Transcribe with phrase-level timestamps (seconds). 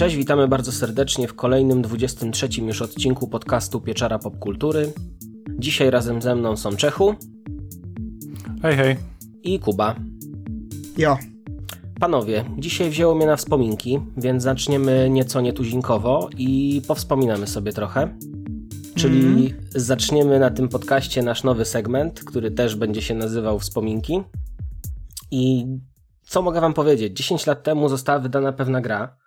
[0.00, 4.92] Cześć, witamy bardzo serdecznie w kolejnym 23 już odcinku podcastu Pieczara Popkultury.
[5.58, 7.14] Dzisiaj razem ze mną są Czechu.
[8.62, 8.96] Hej, hej.
[9.42, 9.94] I Kuba.
[10.98, 11.18] Jo.
[11.98, 18.18] Panowie, dzisiaj wzięło mnie na wspominki, więc zaczniemy nieco nietuzinkowo i powspominamy sobie trochę.
[18.94, 19.52] Czyli mm.
[19.74, 24.22] zaczniemy na tym podcaście nasz nowy segment, który też będzie się nazywał Wspominki.
[25.30, 25.66] I
[26.22, 27.16] co mogę wam powiedzieć?
[27.16, 29.19] 10 lat temu została wydana pewna gra.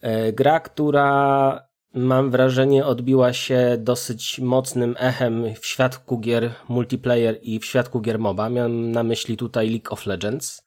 [0.00, 7.58] E, gra, która mam wrażenie odbiła się dosyć mocnym echem w świadku gier multiplayer i
[7.58, 8.48] w świadku gier MOBA.
[8.48, 10.62] Miałem na myśli tutaj League of Legends.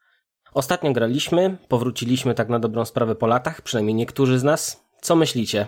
[0.54, 4.84] Ostatnio graliśmy, powróciliśmy tak na dobrą sprawę po latach, przynajmniej niektórzy z nas.
[5.02, 5.68] Co myślicie?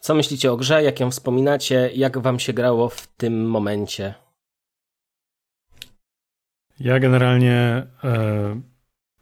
[0.00, 0.82] Co myślicie o grze?
[0.82, 1.90] Jak ją wspominacie?
[1.94, 4.14] Jak wam się grało w tym momencie?
[6.80, 8.60] Ja generalnie e,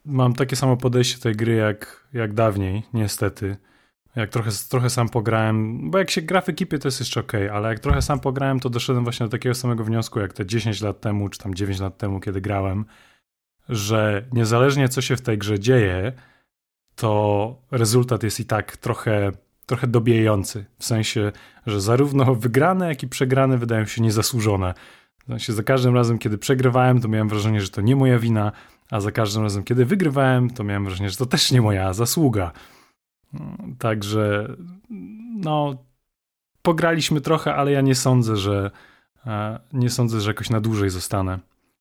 [0.05, 3.57] mam takie samo podejście tej gry jak, jak dawniej, niestety.
[4.15, 7.33] Jak trochę, trochę sam pograłem, bo jak się gra w ekipie to jest jeszcze ok,
[7.53, 10.81] ale jak trochę sam pograłem, to doszedłem właśnie do takiego samego wniosku jak te 10
[10.81, 12.85] lat temu, czy tam 9 lat temu, kiedy grałem,
[13.69, 16.13] że niezależnie co się w tej grze dzieje,
[16.95, 19.31] to rezultat jest i tak trochę,
[19.65, 20.65] trochę dobijający.
[20.79, 21.31] W sensie,
[21.65, 24.73] że zarówno wygrane, jak i przegrane wydają się niezasłużone.
[25.23, 28.51] W sensie za każdym razem, kiedy przegrywałem, to miałem wrażenie, że to nie moja wina,
[28.91, 32.51] a za każdym razem, kiedy wygrywałem, to miałem wrażenie, że to też nie moja zasługa.
[33.79, 34.55] Także,
[35.35, 35.75] no,
[36.61, 38.71] pograliśmy trochę, ale ja nie sądzę, że
[39.25, 41.39] e, nie sądzę, że jakoś na dłużej zostanę.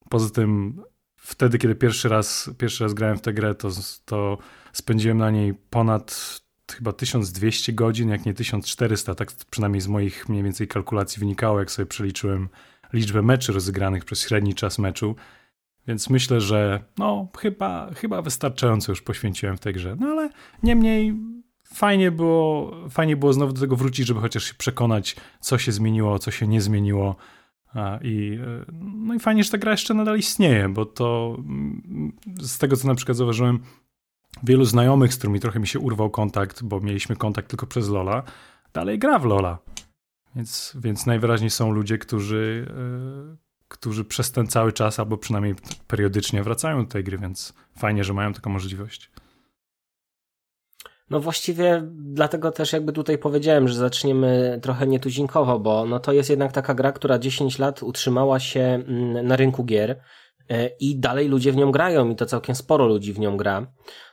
[0.09, 0.81] Poza tym,
[1.17, 3.69] wtedy, kiedy pierwszy raz, pierwszy raz grałem w tę grę, to,
[4.05, 4.39] to
[4.73, 6.41] spędziłem na niej ponad
[6.73, 11.71] chyba 1200 godzin, jak nie 1400, tak przynajmniej z moich mniej więcej kalkulacji wynikało, jak
[11.71, 12.49] sobie przeliczyłem
[12.93, 15.17] liczbę meczy rozegranych przez średni czas meczu.
[15.87, 19.97] Więc myślę, że no chyba, chyba wystarczająco już poświęciłem w tej grze.
[20.01, 20.31] No ale
[20.63, 21.15] niemniej
[21.65, 26.19] fajnie było, fajnie było znowu do tego wrócić, żeby chociaż się przekonać, co się zmieniło,
[26.19, 27.17] co się nie zmieniło.
[28.03, 32.59] I, e, no i fajnie, że ta gra jeszcze nadal istnieje, bo to mm, z
[32.59, 33.61] tego, co na przykład zauważyłem,
[34.43, 38.23] wielu znajomych, z którymi trochę mi się urwał kontakt, bo mieliśmy kontakt tylko przez Lola,
[38.73, 39.59] dalej gra w Lola.
[40.37, 42.67] Więc, więc najwyraźniej są ludzie, którzy,
[43.31, 43.37] yy,
[43.73, 45.55] którzy przez ten cały czas, albo przynajmniej
[45.87, 49.11] periodycznie wracają do tej gry, więc fajnie, że mają taką możliwość.
[51.11, 56.31] No właściwie dlatego też jakby tutaj powiedziałem, że zaczniemy trochę nietuzinkowo, bo no to jest
[56.31, 60.01] jednak taka gra, która 10 lat utrzymała się mm, na rynku gier
[60.49, 63.67] e, i dalej ludzie w nią grają i to całkiem sporo ludzi w nią gra.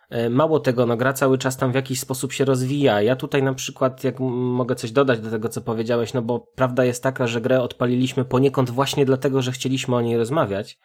[0.09, 3.01] E, mało tego, no gra cały czas tam w jakiś sposób się rozwija.
[3.01, 6.85] Ja tutaj na przykład, jak mogę coś dodać do tego, co powiedziałeś, no bo prawda
[6.85, 10.79] jest taka, że grę odpaliliśmy poniekąd właśnie dlatego, że chcieliśmy o niej rozmawiać.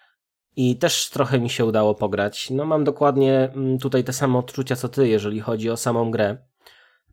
[0.56, 2.50] I też trochę mi się udało pograć.
[2.50, 6.36] No mam dokładnie mm, tutaj te same odczucia co ty, jeżeli chodzi o samą grę.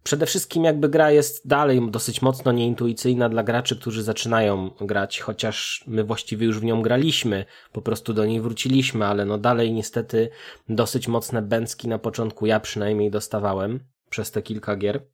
[0.03, 5.84] Przede wszystkim jakby gra jest dalej dosyć mocno nieintuicyjna dla graczy, którzy zaczynają grać, chociaż
[5.88, 10.29] my właściwie już w nią graliśmy, po prostu do niej wróciliśmy, ale no dalej niestety
[10.69, 13.79] dosyć mocne bęcki na początku ja przynajmniej dostawałem
[14.09, 15.06] przez te kilka gier.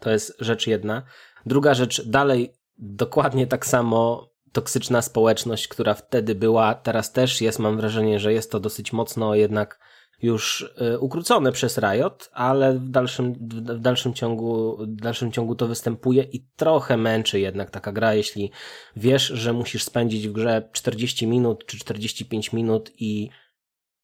[0.00, 1.02] To jest rzecz jedna.
[1.46, 7.76] Druga rzecz, dalej dokładnie tak samo toksyczna społeczność, która wtedy była, teraz też jest, mam
[7.76, 9.78] wrażenie, że jest to dosyć mocno jednak
[10.22, 15.68] już y, ukrócone przez Riot, ale w dalszym, w dalszym ciągu, w dalszym ciągu to
[15.68, 18.50] występuje i trochę męczy jednak taka gra, jeśli
[18.96, 23.30] wiesz, że musisz spędzić w grze 40 minut czy 45 minut i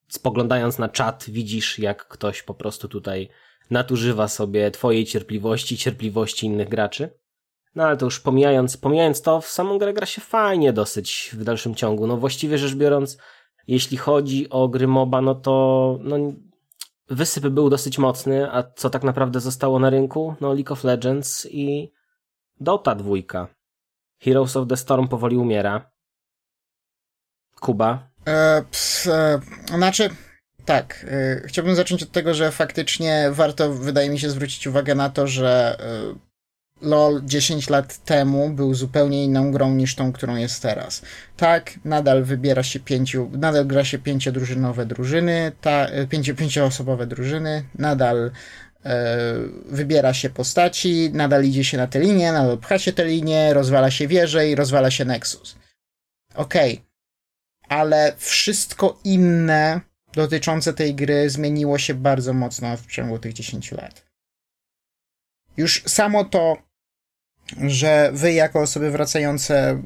[0.09, 3.29] spoglądając na czat widzisz, jak ktoś po prostu tutaj
[3.71, 7.11] nadużywa sobie twojej cierpliwości, cierpliwości innych graczy.
[7.75, 11.45] No ale to już pomijając, pomijając to, w samą grę gra się fajnie dosyć w
[11.45, 12.07] dalszym ciągu.
[12.07, 13.19] No właściwie rzecz biorąc,
[13.67, 16.17] jeśli chodzi o gry MOBA, no to no,
[17.11, 20.35] wysyp był dosyć mocny, a co tak naprawdę zostało na rynku?
[20.41, 21.93] No League of Legends i
[22.61, 23.49] Dota dwójka.
[24.19, 25.91] Heroes of the Storm powoli umiera.
[27.61, 28.11] Kuba?
[28.27, 29.41] E, ps, e,
[29.77, 30.11] znaczy,
[30.65, 31.07] tak.
[31.09, 35.27] E, chciałbym zacząć od tego, że faktycznie warto, wydaje mi się, zwrócić uwagę na to,
[35.27, 36.32] że e,
[36.83, 41.03] LOL 10 lat temu był zupełnie inną grą niż tą, którą jest teraz.
[41.37, 48.31] Tak, nadal wybiera się pięciu, nadal gra się pięciodrużynowe drużyny, ta, pięcio, pięcioosobowe drużyny, nadal
[48.85, 49.17] e,
[49.67, 53.91] wybiera się postaci, nadal idzie się na te linie, nadal pcha się te linie, rozwala
[53.91, 55.57] się wieże i rozwala się Nexus.
[56.35, 57.79] Okej, okay.
[57.79, 59.81] ale wszystko inne
[60.13, 64.13] dotyczące tej gry zmieniło się bardzo mocno w ciągu tych 10 lat.
[65.57, 66.57] Już samo to,
[67.67, 69.83] że wy jako osoby wracające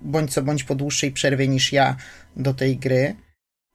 [0.00, 1.96] bądź co bądź po dłuższej przerwie niż ja
[2.36, 3.14] do tej gry,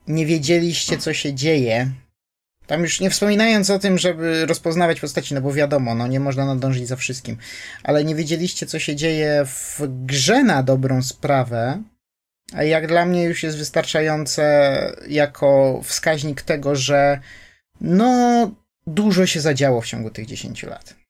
[0.07, 1.91] nie wiedzieliście co się dzieje
[2.67, 6.45] Tam już nie wspominając o tym, żeby rozpoznawać postaci, no bo wiadomo, no nie można
[6.45, 7.37] nadążyć za wszystkim.
[7.83, 11.83] Ale nie wiedzieliście, co się dzieje w grze na dobrą sprawę,
[12.53, 14.43] a jak dla mnie już jest wystarczające
[15.07, 17.19] jako wskaźnik tego, że
[17.81, 18.51] no
[18.87, 21.02] dużo się zadziało w ciągu tych 10 lat.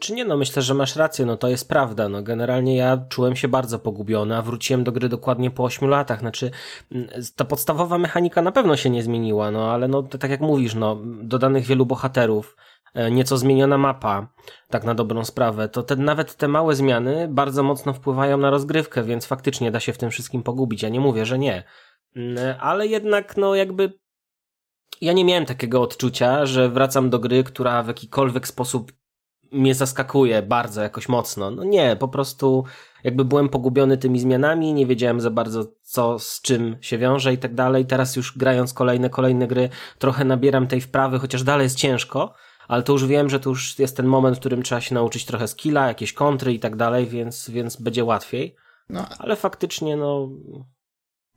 [0.00, 2.08] Czy nie, no myślę, że masz rację, no to jest prawda.
[2.08, 6.20] No generalnie ja czułem się bardzo pogubiony, a wróciłem do gry dokładnie po 8 latach.
[6.20, 6.50] Znaczy,
[6.92, 10.74] mm, ta podstawowa mechanika na pewno się nie zmieniła, no ale no tak jak mówisz,
[10.74, 12.56] no dodanych wielu bohaterów,
[12.94, 14.28] e, nieco zmieniona mapa,
[14.70, 19.02] tak na dobrą sprawę, to te, nawet te małe zmiany bardzo mocno wpływają na rozgrywkę,
[19.02, 20.82] więc faktycznie da się w tym wszystkim pogubić.
[20.82, 21.64] Ja nie mówię, że nie.
[22.16, 23.92] Mm, ale jednak, no jakby
[25.00, 28.92] ja nie miałem takiego odczucia, że wracam do gry, która w jakikolwiek sposób
[29.52, 31.50] mnie zaskakuje bardzo jakoś mocno.
[31.50, 32.64] No nie, po prostu
[33.04, 37.38] jakby byłem pogubiony tymi zmianami, nie wiedziałem za bardzo co z czym się wiąże i
[37.38, 37.86] tak dalej.
[37.86, 39.68] Teraz już grając kolejne, kolejne gry,
[39.98, 42.34] trochę nabieram tej wprawy, chociaż dalej jest ciężko,
[42.68, 45.24] ale to już wiem, że to już jest ten moment, w którym trzeba się nauczyć
[45.24, 48.56] trochę skilla, jakieś kontry i tak dalej, więc, więc będzie łatwiej.
[48.88, 49.06] No.
[49.18, 50.28] Ale faktycznie, no.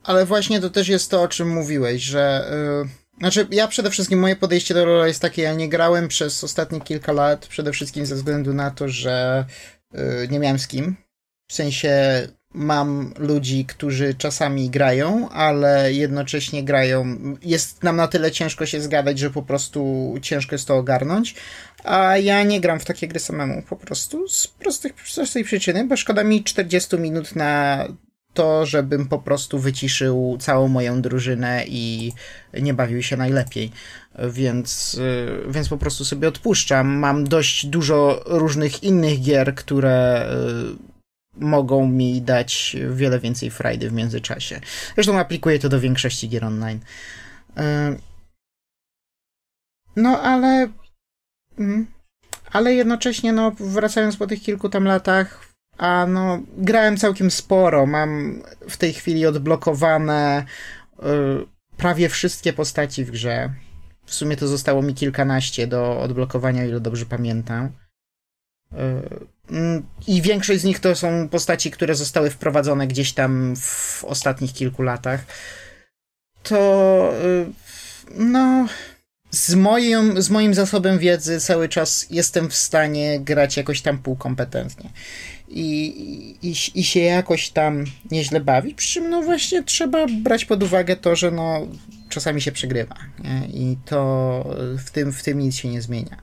[0.03, 2.47] Ale właśnie to też jest to, o czym mówiłeś, że.
[2.83, 6.43] Yy znaczy, ja przede wszystkim, moje podejście do Lola jest takie, ja nie grałem przez
[6.43, 9.45] ostatnie kilka lat, przede wszystkim ze względu na to, że
[9.93, 10.95] yy, nie miałem z kim.
[11.47, 17.17] W sensie mam ludzi, którzy czasami grają, ale jednocześnie grają.
[17.41, 21.35] Jest nam na tyle ciężko się zgadać, że po prostu ciężko jest to ogarnąć.
[21.83, 25.97] A ja nie gram w takie gry samemu, po prostu z prostych, prostej przyczyny, bo
[25.97, 27.85] szkoda mi 40 minut na
[28.35, 32.13] to, żebym po prostu wyciszył całą moją drużynę i
[32.53, 33.71] nie bawił się najlepiej.
[34.29, 36.87] Więc, y, więc po prostu sobie odpuszczam.
[36.87, 40.27] Mam dość dużo różnych innych gier, które
[41.39, 44.61] y, mogą mi dać wiele więcej frajdy w międzyczasie.
[44.95, 46.79] Zresztą aplikuję to do większości gier online.
[47.57, 47.61] Y,
[49.95, 50.67] no ale.
[51.59, 51.87] Mm,
[52.51, 55.44] ale jednocześnie, no, wracając po tych kilku tam latach,
[55.77, 57.85] a no, grałem całkiem sporo.
[57.85, 60.45] Mam w tej chwili odblokowane
[60.99, 61.03] y,
[61.77, 63.53] prawie wszystkie postaci w grze.
[64.05, 67.65] W sumie to zostało mi kilkanaście do odblokowania, o ile dobrze pamiętam.
[67.65, 68.77] Y,
[69.51, 74.53] mm, I większość z nich to są postaci, które zostały wprowadzone gdzieś tam w ostatnich
[74.53, 75.25] kilku latach.
[76.43, 77.45] To y,
[78.15, 78.67] no
[79.31, 84.89] z moim, z moim zasobem wiedzy cały czas jestem w stanie grać jakoś tam półkompetentnie
[85.55, 85.87] i,
[86.41, 88.77] i, i się jakoś tam nieźle bawić.
[88.77, 91.67] Przy czym no właśnie trzeba brać pod uwagę to, że no
[92.09, 93.47] czasami się przegrywa nie?
[93.47, 94.43] i to
[94.85, 96.21] w tym, w tym nic się nie zmienia.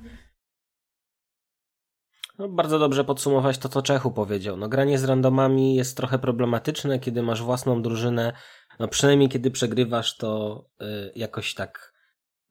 [2.38, 4.56] No, bardzo dobrze podsumować to, co Czechu powiedział.
[4.56, 8.32] No, granie z randomami jest trochę problematyczne, kiedy masz własną drużynę.
[8.79, 11.91] No, przynajmniej kiedy przegrywasz, to y, jakoś tak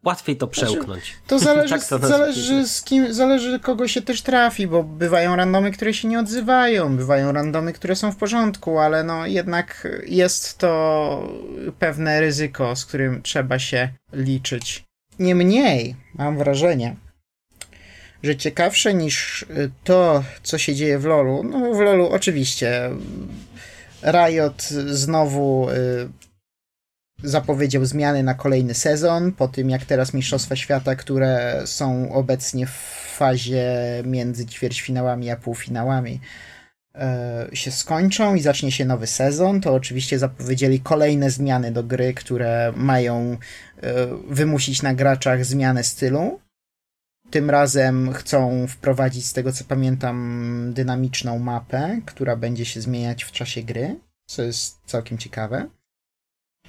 [0.03, 1.13] łatwiej to znaczy, przełknąć.
[1.27, 5.71] To zależy, tak to zależy z kim, zależy kogo się też trafi, bo bywają randomy,
[5.71, 11.33] które się nie odzywają, bywają randomy, które są w porządku, ale no jednak jest to
[11.79, 14.83] pewne ryzyko, z którym trzeba się liczyć.
[15.19, 16.95] Niemniej, mam wrażenie,
[18.23, 19.45] że ciekawsze niż
[19.83, 22.89] to, co się dzieje w LoLu, no w LoLu oczywiście
[24.03, 25.73] Riot znowu y,
[27.23, 33.11] zapowiedział zmiany na kolejny sezon, po tym jak teraz Mistrzostwa Świata, które są obecnie w
[33.17, 33.73] fazie
[34.05, 36.19] między ćwierćfinałami a półfinałami,
[36.95, 42.13] e, się skończą i zacznie się nowy sezon, to oczywiście zapowiedzieli kolejne zmiany do gry,
[42.13, 43.37] które mają
[43.81, 43.93] e,
[44.29, 46.39] wymusić na graczach zmianę stylu.
[47.31, 53.31] Tym razem chcą wprowadzić, z tego co pamiętam, dynamiczną mapę, która będzie się zmieniać w
[53.31, 55.69] czasie gry, co jest całkiem ciekawe.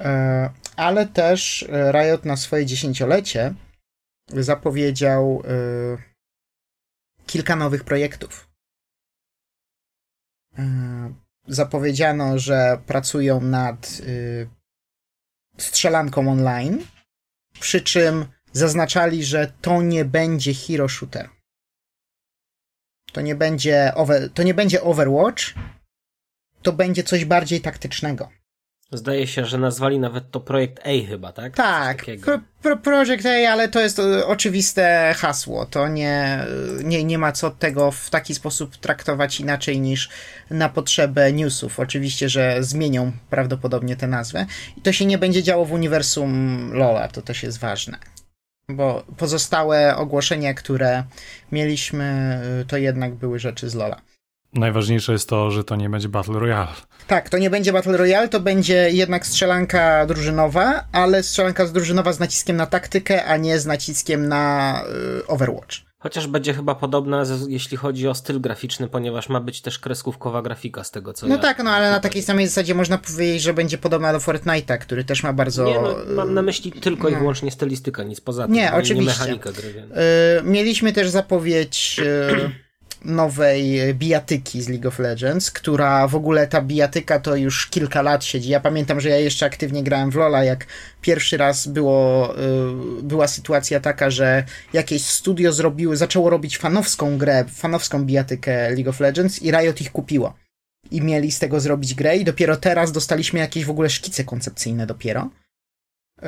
[0.02, 3.54] E, ale też e, Riot na swoje dziesięciolecie
[4.28, 5.52] zapowiedział e,
[7.26, 8.48] kilka nowych projektów.
[11.46, 14.02] Zapowiedziano, że pracują nad
[15.58, 16.86] strzelanką online,
[17.60, 21.28] przy czym zaznaczali, że to nie będzie hero shooter.
[23.12, 25.54] To nie będzie, over, to nie będzie Overwatch,
[26.62, 28.41] to będzie coś bardziej taktycznego.
[28.92, 31.56] Zdaje się, że nazwali nawet to projekt A chyba, tak?
[31.56, 35.66] Tak, pro, pro, Project A, ale to jest e, oczywiste hasło.
[35.66, 36.44] To nie,
[36.84, 40.08] nie, nie ma co tego w taki sposób traktować inaczej niż
[40.50, 41.80] na potrzebę newsów.
[41.80, 44.46] Oczywiście, że zmienią prawdopodobnie tę nazwę.
[44.76, 47.98] I to się nie będzie działo w uniwersum Lola, to też jest ważne.
[48.68, 51.04] Bo pozostałe ogłoszenia, które
[51.52, 52.04] mieliśmy,
[52.60, 54.00] e, to jednak były rzeczy z Lola.
[54.52, 56.72] najważniejsze jest to, że to nie będzie Battle Royale.
[57.06, 62.20] Tak, to nie będzie Battle Royale, to będzie jednak strzelanka drużynowa, ale strzelanka drużynowa z
[62.20, 64.84] naciskiem na taktykę, a nie z naciskiem na
[65.20, 65.76] y, Overwatch.
[65.98, 70.84] Chociaż będzie chyba podobna, jeśli chodzi o styl graficzny, ponieważ ma być też kreskówkowa grafika
[70.84, 73.54] z tego, co No ja tak, no ale na takiej samej zasadzie można powiedzieć, że
[73.54, 75.64] będzie podobna do Fortnite'a, który też ma bardzo...
[75.64, 78.54] Nie, no, mam na myśli tylko i wyłącznie stylistykę, nic poza tym.
[78.54, 78.94] Nie, oczywiście.
[78.94, 79.72] Nie mechanikę gry.
[79.72, 79.90] Więc...
[79.90, 79.96] Yy,
[80.44, 81.98] mieliśmy też zapowiedź...
[81.98, 82.61] Yy
[83.04, 88.24] nowej bijatyki z League of Legends, która w ogóle ta bijatyka to już kilka lat
[88.24, 88.50] siedzi.
[88.50, 90.66] Ja pamiętam, że ja jeszcze aktywnie grałem w Lola, jak
[91.00, 92.34] pierwszy raz było,
[92.98, 98.90] y, była sytuacja taka, że jakieś studio zrobiło, zaczęło robić fanowską grę, fanowską bijatykę League
[98.90, 100.34] of Legends i Riot ich kupiło.
[100.90, 104.86] I mieli z tego zrobić grę i dopiero teraz dostaliśmy jakieś w ogóle szkice koncepcyjne
[104.86, 105.30] dopiero.
[106.22, 106.26] Y,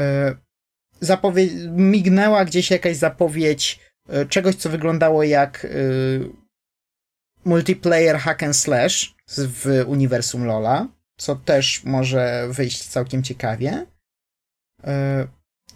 [1.01, 3.81] zapowiedź, mignęła gdzieś jakaś zapowiedź
[4.29, 5.67] czegoś, co wyglądało jak
[7.45, 13.87] multiplayer hack and slash w uniwersum Lola, co też może wyjść całkiem ciekawie.
[14.85, 15.27] E,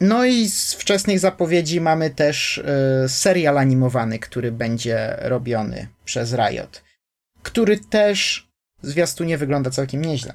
[0.00, 6.82] no i z wczesnych zapowiedzi mamy też e, serial animowany, który będzie robiony przez Riot,
[7.42, 8.48] który też
[8.82, 10.34] zwiastunie wygląda całkiem nieźle.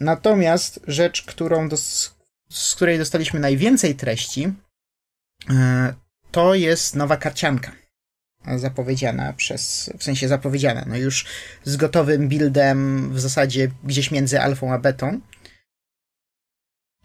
[0.00, 2.14] Natomiast rzecz, którą dos-
[2.50, 4.52] z której dostaliśmy najwięcej treści,
[5.50, 5.94] e,
[6.30, 7.72] to jest nowa karcianka
[8.56, 11.26] zapowiedziana przez, w sensie zapowiedziana, no już
[11.64, 15.20] z gotowym buildem w zasadzie gdzieś między alfą a betą.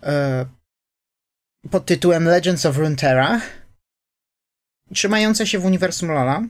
[0.04, 0.46] E,
[1.72, 3.42] pod tytułem Legends of Runeterra,
[4.94, 6.44] trzymające się w uniwersum Lola.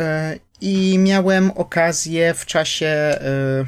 [0.00, 3.64] E, I miałem okazję w czasie e,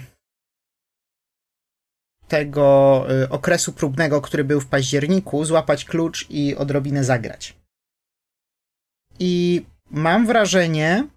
[2.28, 7.57] tego okresu próbnego, który był w październiku, złapać klucz i odrobinę zagrać.
[9.18, 11.08] I mam wrażenie,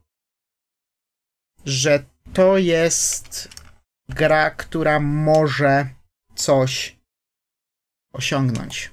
[1.65, 2.03] że
[2.33, 3.49] to jest
[4.09, 5.89] gra, która może
[6.35, 6.99] coś
[8.13, 8.91] osiągnąć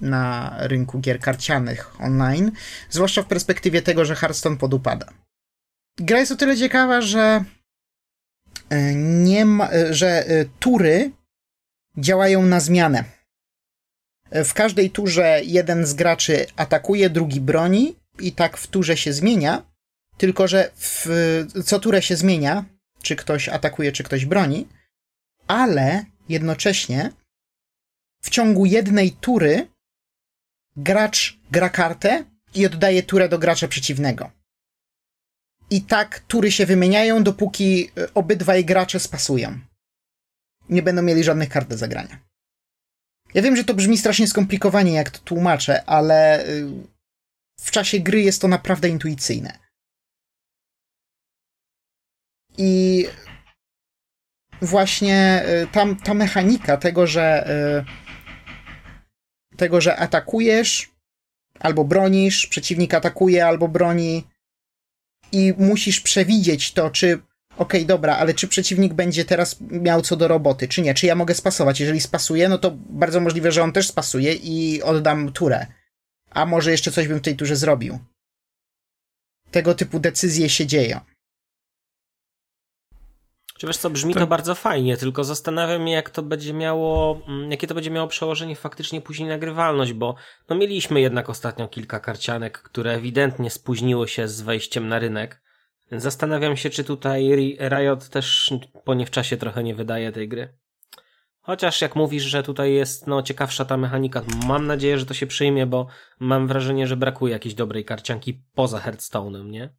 [0.00, 2.52] na rynku gier karcianych online,
[2.90, 5.06] zwłaszcza w perspektywie tego, że Hearthstone podupada.
[5.96, 7.44] Gra jest o tyle ciekawa, że
[8.70, 11.10] e, nie ma, e, że e, tury
[11.96, 13.04] działają na zmianę.
[14.32, 19.62] W każdej turze jeden z graczy atakuje, drugi broni i tak w turze się zmienia,
[20.16, 21.06] tylko że w,
[21.64, 22.64] co turę się zmienia,
[23.02, 24.68] czy ktoś atakuje, czy ktoś broni,
[25.46, 27.12] ale jednocześnie
[28.22, 29.68] w ciągu jednej tury
[30.76, 34.30] gracz gra kartę i oddaje turę do gracza przeciwnego.
[35.70, 39.58] I tak tury się wymieniają, dopóki e, obydwaj gracze spasują.
[40.68, 42.28] Nie będą mieli żadnych kart do zagrania.
[43.34, 46.66] Ja wiem, że to brzmi strasznie skomplikowanie, jak to tłumaczę, ale y,
[47.60, 49.58] w czasie gry jest to naprawdę intuicyjne.
[52.58, 53.06] I
[54.62, 57.50] właśnie y, tam ta mechanika tego, że
[59.52, 60.90] y, tego, że atakujesz
[61.60, 64.24] albo bronisz, przeciwnik atakuje albo broni
[65.32, 67.22] i musisz przewidzieć to, czy okej,
[67.56, 70.94] okay, dobra, ale czy przeciwnik będzie teraz miał co do roboty, czy nie?
[70.94, 71.80] Czy ja mogę spasować?
[71.80, 75.66] Jeżeli spasuje, no to bardzo możliwe, że on też spasuje i oddam turę
[76.30, 77.98] a może jeszcze coś bym w tej turze zrobił.
[79.50, 81.00] Tego typu decyzje się dzieją.
[83.58, 84.20] Czy wiesz co, brzmi to...
[84.20, 88.08] to bardzo fajnie, tylko zastanawiam się, jak to będzie miało, mm, jakie to będzie miało
[88.08, 90.14] przełożenie faktycznie później nagrywalność, bo
[90.48, 95.42] no mieliśmy jednak ostatnio kilka karcianek, które ewidentnie spóźniły się z wejściem na rynek.
[95.92, 98.52] Zastanawiam się, czy tutaj Riot też
[98.84, 100.58] po nie w czasie trochę nie wydaje tej gry.
[101.48, 105.26] Chociaż jak mówisz, że tutaj jest no, ciekawsza ta mechanika, mam nadzieję, że to się
[105.26, 105.86] przyjmie, bo
[106.20, 109.74] mam wrażenie, że brakuje jakiejś dobrej karcianki poza Hearthstone'em, nie?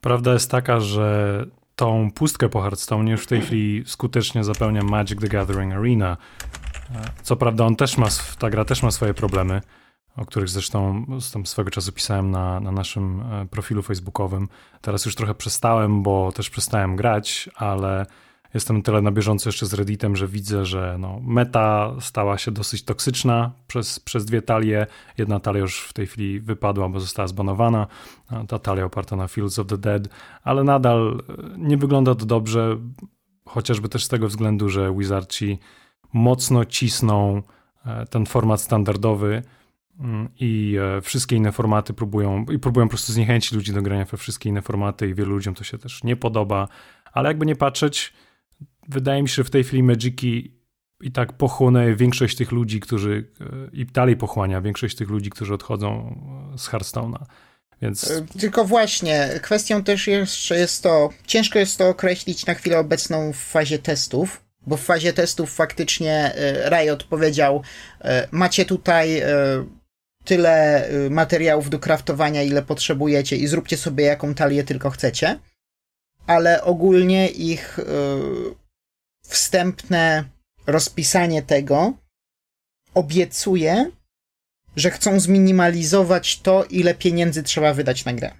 [0.00, 1.44] Prawda jest taka, że
[1.76, 6.16] tą pustkę po Hearthstone już w tej chwili skutecznie zapełnia Magic the Gathering Arena.
[7.22, 8.06] Co prawda on też ma,
[8.38, 9.60] ta gra też ma swoje problemy,
[10.16, 11.04] o których zresztą
[11.44, 14.48] swego czasu pisałem na, na naszym e, profilu facebookowym.
[14.80, 18.06] Teraz już trochę przestałem, bo też przestałem grać, ale
[18.56, 22.82] jestem tyle na bieżąco jeszcze z Redditem, że widzę, że no, meta stała się dosyć
[22.84, 24.86] toksyczna przez, przez dwie talie.
[25.18, 27.86] Jedna talia już w tej chwili wypadła, bo została zbanowana.
[28.48, 30.08] Ta talia oparta na Fields of the Dead,
[30.42, 32.76] ale nadal e, nie wygląda to dobrze,
[33.44, 35.58] chociażby też z tego względu, że Wizardci
[36.12, 37.42] mocno cisną
[37.86, 39.42] e, ten format standardowy
[40.00, 44.04] mm, i e, wszystkie inne formaty próbują i próbują po prostu zniechęcić ludzi do grania
[44.04, 46.68] we wszystkie inne formaty i wielu ludziom to się też nie podoba,
[47.12, 48.12] ale jakby nie patrzeć,
[48.88, 50.56] wydaje mi się, że w tej chwili Magiki
[51.00, 53.32] i tak pochłonęły większość tych ludzi, którzy
[53.72, 56.18] i dalej pochłania większość tych ludzi, którzy odchodzą
[56.56, 57.24] z Hearthstone'a.
[57.82, 58.12] Więc...
[58.40, 63.36] Tylko właśnie, kwestią też jeszcze jest to, ciężko jest to określić na chwilę obecną w
[63.36, 66.34] fazie testów, bo w fazie testów faktycznie
[66.68, 67.62] Riot powiedział,
[68.30, 69.22] macie tutaj
[70.24, 75.38] tyle materiałów do kraftowania, ile potrzebujecie i zróbcie sobie jaką talię tylko chcecie,
[76.26, 77.78] ale ogólnie ich
[79.28, 80.24] wstępne
[80.66, 81.92] rozpisanie tego
[82.94, 83.90] obiecuje,
[84.76, 88.32] że chcą zminimalizować to, ile pieniędzy trzeba wydać na grę.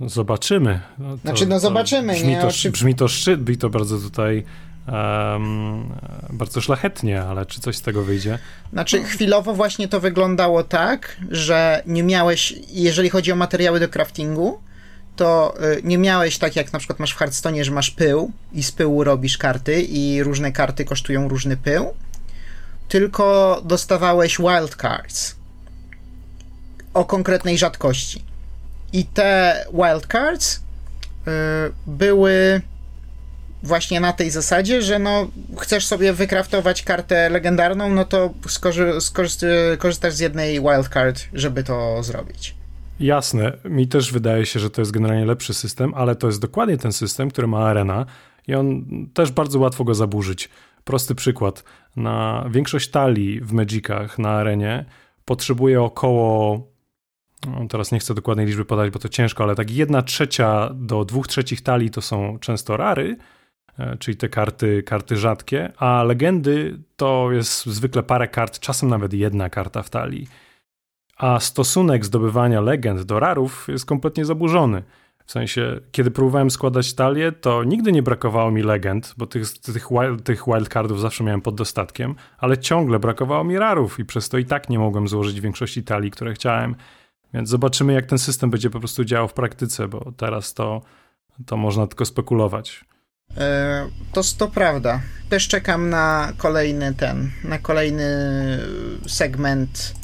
[0.00, 0.80] Zobaczymy.
[0.98, 2.12] No to, znaczy, no zobaczymy.
[2.12, 2.40] Brzmi, nie?
[2.40, 4.44] to, brzmi to szczyt, brzmi to bardzo tutaj
[4.88, 5.94] um,
[6.30, 8.38] bardzo szlachetnie, ale czy coś z tego wyjdzie?
[8.72, 14.60] Znaczy, chwilowo właśnie to wyglądało tak, że nie miałeś, jeżeli chodzi o materiały do craftingu,
[15.16, 18.62] to y, nie miałeś tak jak na przykład masz w Hearthstone, że masz pył i
[18.62, 21.94] z pyłu robisz karty i różne karty kosztują różny pył,
[22.88, 25.36] tylko dostawałeś wildcards
[26.94, 28.24] o konkretnej rzadkości.
[28.92, 30.60] I te wildcards y,
[31.86, 32.62] były
[33.62, 35.28] właśnie na tej zasadzie, że no
[35.58, 42.02] chcesz sobie wykraftować kartę legendarną, no to skorzy- skorzy- korzystasz z jednej wildcard, żeby to
[42.02, 42.61] zrobić.
[43.00, 46.76] Jasne, mi też wydaje się, że to jest generalnie lepszy system, ale to jest dokładnie
[46.76, 48.06] ten system, który ma Arena
[48.48, 48.84] i on
[49.14, 50.48] też bardzo łatwo go zaburzyć.
[50.84, 51.64] Prosty przykład.
[51.96, 54.84] Na większość talii w Magicach na arenie
[55.24, 56.72] potrzebuje około
[57.46, 61.04] no teraz nie chcę dokładnej liczby podać, bo to ciężko, ale tak jedna trzecia do
[61.04, 63.16] dwóch trzecich talii to są często rary,
[63.78, 69.12] e, czyli te karty, karty rzadkie, a legendy to jest zwykle parę kart, czasem nawet
[69.12, 70.28] jedna karta w talii
[71.16, 74.82] a stosunek zdobywania legend do rarów jest kompletnie zaburzony.
[75.26, 79.86] W sensie, kiedy próbowałem składać talię, to nigdy nie brakowało mi legend, bo tych, tych,
[79.90, 84.38] wild, tych wildcardów zawsze miałem pod dostatkiem, ale ciągle brakowało mi rarów i przez to
[84.38, 86.74] i tak nie mogłem złożyć większości talii, które chciałem.
[87.34, 90.82] Więc zobaczymy, jak ten system będzie po prostu działał w praktyce, bo teraz to,
[91.46, 92.84] to można tylko spekulować.
[93.36, 95.00] E, to, to prawda.
[95.28, 98.04] Też czekam na kolejny ten, na kolejny
[99.06, 100.01] segment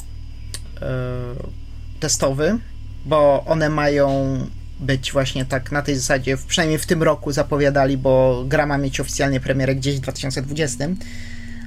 [1.99, 2.57] testowy,
[3.05, 4.37] bo one mają
[4.79, 8.99] być właśnie tak na tej zasadzie, przynajmniej w tym roku zapowiadali, bo gra ma mieć
[8.99, 10.87] oficjalnie premierę gdzieś w 2020,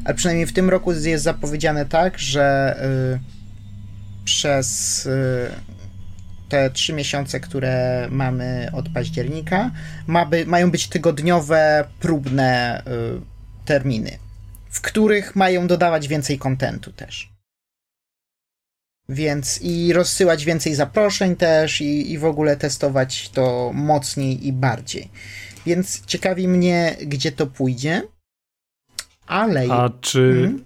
[0.05, 2.77] ale przynajmniej w tym roku jest zapowiedziane tak, że
[3.14, 5.51] y, przez y,
[6.48, 9.70] te trzy miesiące, które mamy od października,
[10.07, 12.83] ma by, mają być tygodniowe, próbne
[13.64, 14.18] terminy,
[14.70, 17.31] w których mają dodawać więcej kontentu też
[19.12, 25.09] więc i rozsyłać więcej zaproszeń też i, i w ogóle testować to mocniej i bardziej.
[25.66, 28.03] Więc ciekawi mnie, gdzie to pójdzie.
[29.27, 29.66] Ale.
[29.70, 30.33] A czy.
[30.42, 30.64] Hmm?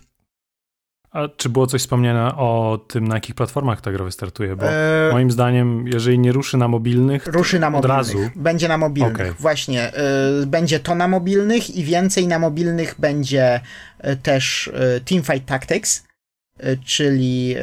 [1.10, 4.56] A czy było coś wspomniane o tym, na jakich platformach ta gra wystartuje?
[4.56, 5.08] Bo e...
[5.12, 7.90] moim zdaniem, jeżeli nie ruszy na mobilnych, ruszy na mobilnych.
[7.90, 8.18] od razu.
[8.36, 9.14] Będzie na mobilnych.
[9.14, 9.32] Okay.
[9.38, 9.92] Właśnie.
[10.42, 13.60] Y, będzie to na mobilnych i więcej na mobilnych będzie
[14.04, 16.04] y, też y, Teamfight Tactics,
[16.84, 17.56] czyli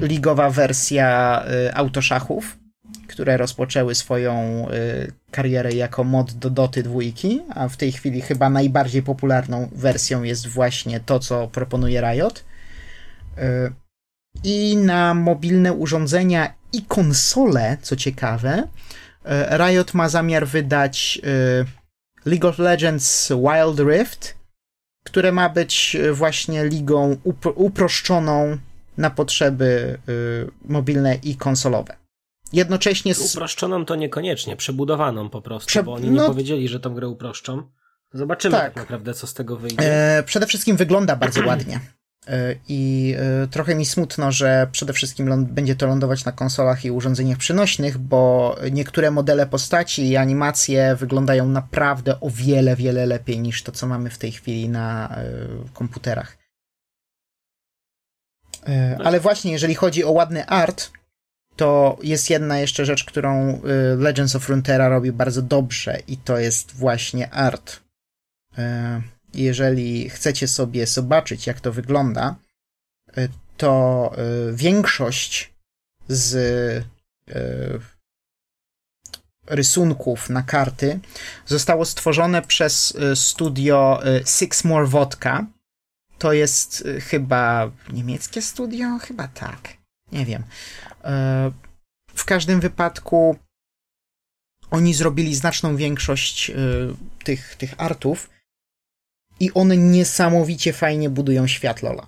[0.00, 2.58] ligowa wersja y, autoszachów,
[3.08, 8.50] które rozpoczęły swoją y, karierę jako mod do Doty dwójki, a w tej chwili chyba
[8.50, 12.44] najbardziej popularną wersją jest właśnie to, co proponuje Riot.
[13.38, 13.72] Y,
[14.44, 18.68] I na mobilne urządzenia i konsole, co ciekawe,
[19.58, 21.20] Riot ma zamiar wydać
[22.26, 24.34] League of Legends Wild Rift,
[25.04, 27.16] które ma być właśnie ligą
[27.54, 28.58] uproszczoną
[28.96, 31.96] na potrzeby y, mobilne i konsolowe.
[32.52, 33.34] Jednocześnie z...
[33.34, 35.82] Uproszczoną to niekoniecznie, przebudowaną po prostu, Prze...
[35.82, 36.22] bo oni no...
[36.22, 37.62] nie powiedzieli, że tą grę uproszczą.
[38.12, 40.16] Zobaczymy tak, tak naprawdę, co z tego wyjdzie.
[40.18, 41.80] E, przede wszystkim wygląda bardzo ładnie.
[42.26, 46.90] E, I e, trochę mi smutno, że przede wszystkim będzie to lądować na konsolach i
[46.90, 53.62] urządzeniach przynośnych, bo niektóre modele postaci i animacje wyglądają naprawdę o wiele, wiele lepiej niż
[53.62, 55.24] to, co mamy w tej chwili na e,
[55.72, 56.43] komputerach.
[58.68, 60.90] E, ale właśnie, jeżeli chodzi o ładny art,
[61.56, 63.60] to jest jedna jeszcze rzecz, którą e,
[63.96, 67.80] Legends of Frontera robi bardzo dobrze i to jest właśnie art.
[68.58, 69.02] E,
[69.34, 72.36] jeżeli chcecie sobie zobaczyć, jak to wygląda,
[73.56, 74.12] to
[74.52, 75.52] większość
[76.08, 76.84] z
[79.46, 81.00] rysunków na karty
[81.46, 85.46] zostało stworzone przez studio Six More Vodka,
[86.24, 88.98] to jest y, chyba niemieckie studio?
[88.98, 89.76] Chyba tak.
[90.12, 90.44] Nie wiem.
[91.04, 91.52] E,
[92.14, 93.36] w każdym wypadku
[94.70, 96.54] oni zrobili znaczną większość y,
[97.24, 98.30] tych, tych artów
[99.40, 102.06] i one niesamowicie fajnie budują świat Lola.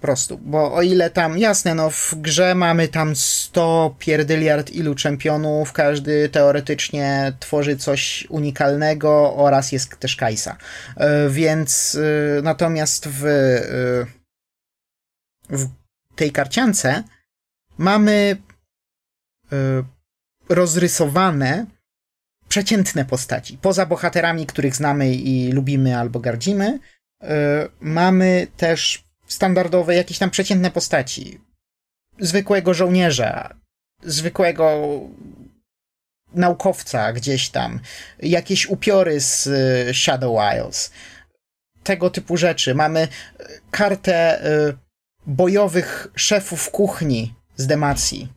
[0.00, 5.72] Prostu, bo o ile tam, jasne, no w grze mamy tam 100 pierdyliard ilu czempionów,
[5.72, 10.56] każdy teoretycznie tworzy coś unikalnego oraz jest też Kajsa.
[10.96, 11.98] E, więc
[12.38, 14.06] e, natomiast w, e,
[15.50, 15.68] w
[16.16, 17.02] tej karciance
[17.78, 18.36] mamy
[20.48, 21.66] rozrysowane
[22.48, 23.58] przeciętne postaci.
[23.58, 26.78] Poza bohaterami, których znamy i lubimy albo gardzimy,
[27.80, 31.40] mamy też standardowe, jakieś tam przeciętne postaci.
[32.18, 33.54] Zwykłego żołnierza,
[34.02, 35.00] zwykłego
[36.34, 37.80] naukowca gdzieś tam,
[38.22, 40.90] jakieś upiory z y, Shadow Isles.
[41.82, 42.74] Tego typu rzeczy.
[42.74, 43.00] Mamy
[43.40, 44.76] y, kartę y,
[45.26, 48.28] bojowych szefów kuchni z Demacji.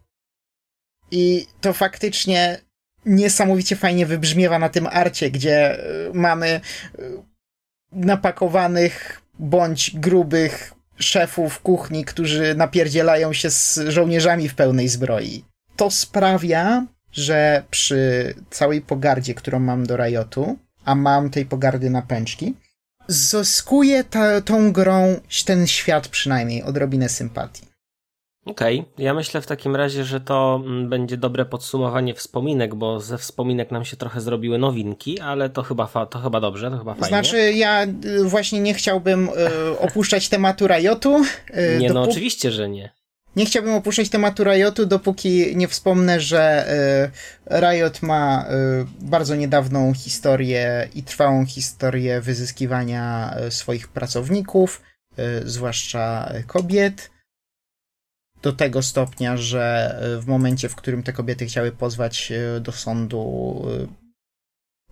[1.12, 2.62] I to faktycznie
[3.06, 5.78] niesamowicie fajnie wybrzmiewa na tym arcie, gdzie
[6.13, 6.62] mamy
[7.91, 15.43] napakowanych bądź grubych szefów kuchni, którzy napierdzielają się z żołnierzami w pełnej zbroi.
[15.75, 22.01] To sprawia, że przy całej pogardzie, którą mam do Riotu, a mam tej pogardy na
[22.01, 22.53] pęczki,
[23.07, 27.68] zyskuje ta, tą grą ten świat przynajmniej odrobinę sympatii.
[28.45, 29.06] Okej, okay.
[29.06, 33.71] ja myślę w takim razie, że to mm, będzie dobre podsumowanie wspominek, bo ze wspominek
[33.71, 37.08] nam się trochę zrobiły nowinki, ale to chyba, to chyba dobrze, to chyba fajnie.
[37.08, 41.21] Znaczy, ja y, właśnie nie chciałbym y, opuszczać tematu Riotu.
[41.49, 42.91] Y, nie, no oczywiście, że nie.
[43.36, 46.65] Nie chciałbym opuszczać tematu Riotu, dopóki nie wspomnę, że
[47.52, 48.45] Riot ma
[49.02, 54.82] bardzo niedawną historię i trwałą historię wyzyskiwania swoich pracowników,
[55.45, 57.10] zwłaszcza kobiet
[58.41, 62.71] do tego stopnia, że e, w momencie, w którym te kobiety chciały pozwać e, do
[62.71, 63.88] sądu e,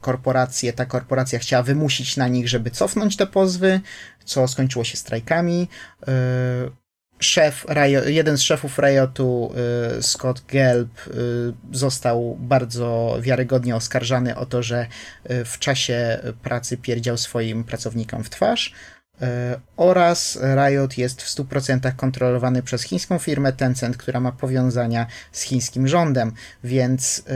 [0.01, 3.81] korporację, ta korporacja chciała wymusić na nich, żeby cofnąć te pozwy,
[4.25, 5.67] co skończyło się strajkami.
[7.19, 7.65] Szef,
[8.05, 9.53] jeden z szefów Riotu,
[10.01, 10.89] Scott Gelb,
[11.71, 14.87] został bardzo wiarygodnie oskarżany o to, że
[15.45, 18.73] w czasie pracy pierdział swoim pracownikom w twarz.
[19.21, 25.41] E, oraz Riot jest w 100% kontrolowany przez chińską firmę Tencent, która ma powiązania z
[25.41, 26.31] chińskim rządem,
[26.63, 27.33] więc e,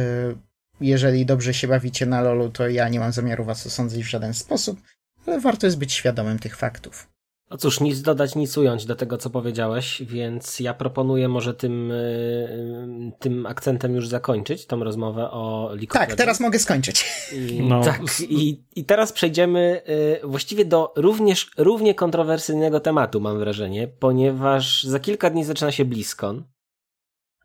[0.81, 4.33] jeżeli dobrze się bawicie na LoLu, to ja nie mam zamiaru was osądzić w żaden
[4.33, 4.81] sposób,
[5.27, 7.07] ale warto jest być świadomym tych faktów.
[7.51, 11.91] No cóż, nic dodać, nic ująć do tego, co powiedziałeś, więc ja proponuję może tym,
[11.91, 17.05] y, tym akcentem już zakończyć tą rozmowę o League Tak, teraz mogę skończyć.
[17.33, 17.83] I, no.
[17.83, 19.81] Tak, i, i teraz przejdziemy
[20.23, 25.85] y, właściwie do również równie kontrowersyjnego tematu, mam wrażenie, ponieważ za kilka dni zaczyna się
[25.85, 26.43] BlizzCon.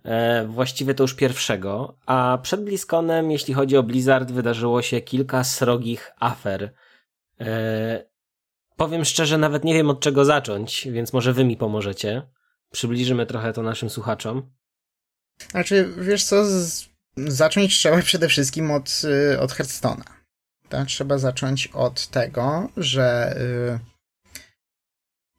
[0.05, 5.45] E, właściwie to już pierwszego, a przed BlizzConem, jeśli chodzi o Blizzard, wydarzyło się kilka
[5.45, 6.73] srogich afer.
[8.77, 12.23] Powiem szczerze, nawet nie wiem od czego zacząć, więc może wy mi pomożecie.
[12.73, 14.53] Przybliżymy trochę to naszym słuchaczom.
[15.51, 16.89] Znaczy, wiesz co, z...
[17.17, 19.03] zacząć trzeba przede wszystkim od,
[19.35, 20.05] y, od Hearthstone'a.
[20.69, 20.89] Tak?
[20.89, 23.37] Trzeba zacząć od tego, że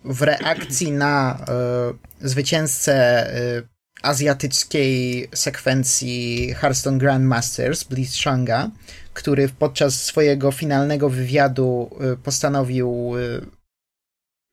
[0.06, 1.46] y, w reakcji na
[2.22, 3.28] y, zwycięzcę
[4.08, 8.72] azjatyckiej sekwencji Hearthstone Grandmasters, Blitzchanga,
[9.14, 13.46] który podczas swojego finalnego wywiadu y, postanowił y,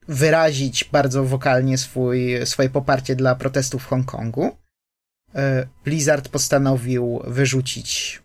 [0.09, 4.47] wyrazić bardzo wokalnie swój, swoje poparcie dla protestów w Hongkongu.
[4.47, 5.39] Y,
[5.85, 8.23] Blizzard postanowił wyrzucić,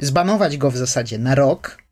[0.00, 1.82] zbanować go w zasadzie na rok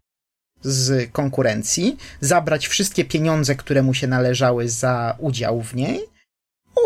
[0.63, 6.18] z konkurencji, zabrać wszystkie pieniądze, które mu się należały za udział w niej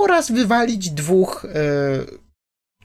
[0.01, 1.47] oraz wywalić dwóch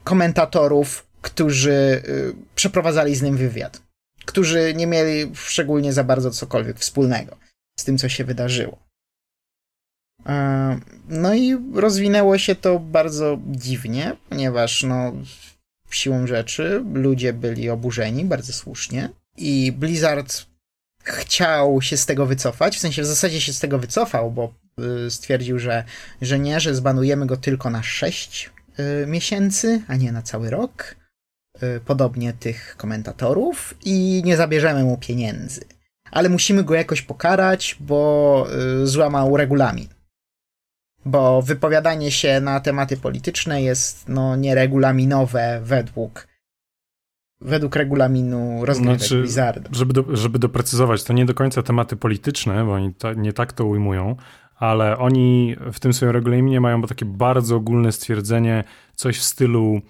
[0.04, 3.82] komentatorów którzy y, przeprowadzali z nim wywiad,
[4.24, 7.36] którzy nie mieli szczególnie za bardzo cokolwiek wspólnego
[7.80, 8.78] z tym, co się wydarzyło.
[10.26, 15.12] E, no i rozwinęło się to bardzo dziwnie, ponieważ no,
[15.90, 20.46] siłą rzeczy ludzie byli oburzeni bardzo słusznie i Blizzard
[21.04, 24.54] chciał się z tego wycofać, w sensie w zasadzie się z tego wycofał, bo
[25.08, 25.84] stwierdził, że,
[26.22, 30.96] że nie, że zbanujemy go tylko na 6 y, miesięcy, a nie na cały rok.
[31.62, 35.60] Y, podobnie tych komentatorów i nie zabierzemy mu pieniędzy.
[36.10, 38.46] Ale musimy go jakoś pokarać, bo
[38.82, 39.88] y, złamał regulamin.
[41.04, 46.28] Bo wypowiadanie się na tematy polityczne jest no, nieregulaminowe według
[47.40, 49.70] według regulaminu rozgrywek znaczy, Blizzarda.
[49.72, 53.52] Żeby, do, żeby doprecyzować, to nie do końca tematy polityczne, bo oni ta, nie tak
[53.52, 54.16] to ujmują,
[54.58, 59.80] ale oni w tym swoim regulaminie mają takie bardzo ogólne stwierdzenie, coś w stylu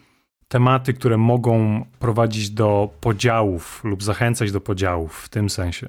[0.48, 5.88] tematy, które mogą prowadzić do podziałów lub zachęcać do podziałów w tym sensie.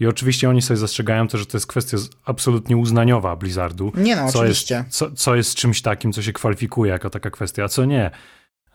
[0.00, 3.92] I oczywiście oni sobie zastrzegają to, że to jest kwestia absolutnie uznaniowa Blizzardu.
[3.94, 4.74] Nie no, co oczywiście.
[4.74, 8.10] Jest, co, co jest czymś takim, co się kwalifikuje jako taka kwestia, a co nie.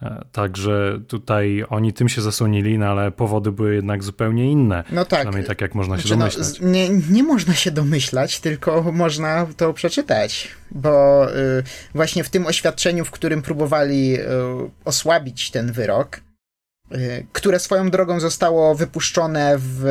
[0.01, 4.83] E, także tutaj oni tym się zasłonili, no ale powody były jednak zupełnie inne.
[4.91, 5.19] No tak.
[5.19, 6.59] Przynajmniej tak, jak można się znaczy, no, domyślać.
[6.61, 12.45] No, nie, nie można się domyślać, tylko można to przeczytać, bo y, właśnie w tym
[12.45, 14.25] oświadczeniu, w którym próbowali y,
[14.85, 16.21] osłabić ten wyrok,
[16.95, 19.85] y, które swoją drogą zostało wypuszczone w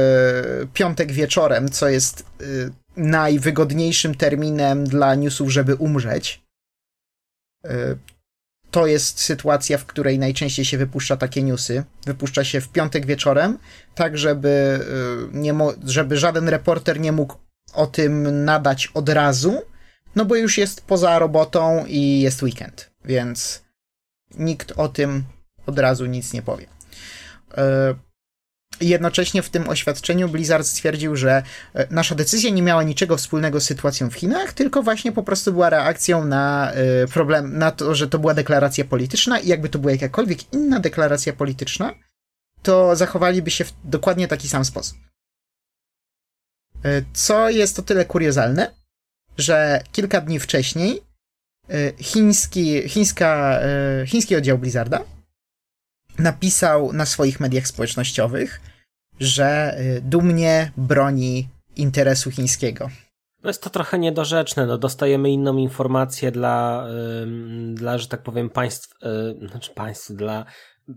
[0.75, 6.43] piątek wieczorem, co jest y, najwygodniejszym terminem dla newsów, żeby umrzeć
[7.67, 7.71] y,
[8.75, 11.85] to jest sytuacja, w której najczęściej się wypuszcza takie newsy.
[12.07, 13.59] Wypuszcza się w piątek wieczorem,
[13.95, 14.81] tak żeby,
[15.33, 17.37] y, nie żeby żaden reporter nie mógł
[17.75, 19.63] o tym nadać od razu,
[20.15, 23.63] no bo już jest poza robotą i jest weekend, więc
[24.39, 25.25] nikt o tym
[25.67, 26.67] od razu nic nie powie.
[28.81, 31.43] Jednocześnie w tym oświadczeniu Blizzard stwierdził, że
[31.75, 35.53] e, nasza decyzja nie miała niczego wspólnego z sytuacją w Chinach, tylko właśnie po prostu
[35.53, 39.79] była reakcją na e, problem, na to, że to była deklaracja polityczna i jakby to
[39.79, 41.95] była jakakolwiek inna deklaracja polityczna,
[42.63, 44.99] to zachowaliby się w dokładnie taki sam sposób.
[46.85, 48.71] E, co jest o tyle kuriozalne,
[49.39, 51.01] że kilka dni wcześniej
[52.01, 53.61] chiński, chińska,
[54.07, 55.05] chiński oddział Blizzarda
[56.19, 58.61] napisał na swoich mediach społecznościowych,
[59.21, 62.91] że y, dumnie broni interesu chińskiego.
[63.43, 64.67] No jest to trochę niedorzeczne.
[64.67, 66.87] No, dostajemy inną informację dla,
[67.75, 68.95] dla że tak powiem, państw,
[69.41, 70.45] yy, znaczy państw, dla.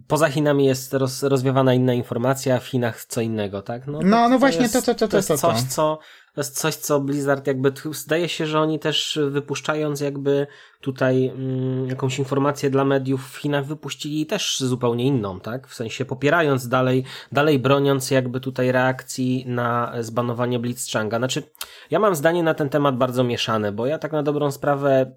[0.07, 3.87] Poza Chinami jest roz, rozwiewana inna informacja, w Chinach co innego, tak?
[3.87, 5.99] No, no, no właśnie, jest, to, to, to, to, to jest coś, co
[6.37, 10.47] to jest coś, co Blizzard jakby, zdaje się, że oni też wypuszczając jakby
[10.81, 15.67] tutaj mm, jakąś informację dla mediów w Chinach wypuścili też zupełnie inną, tak?
[15.67, 21.17] W sensie popierając dalej, dalej broniąc jakby tutaj reakcji na zbanowanie Blitzchanga.
[21.17, 21.43] Znaczy,
[21.91, 25.15] ja mam zdanie na ten temat bardzo mieszane, bo ja tak na dobrą sprawę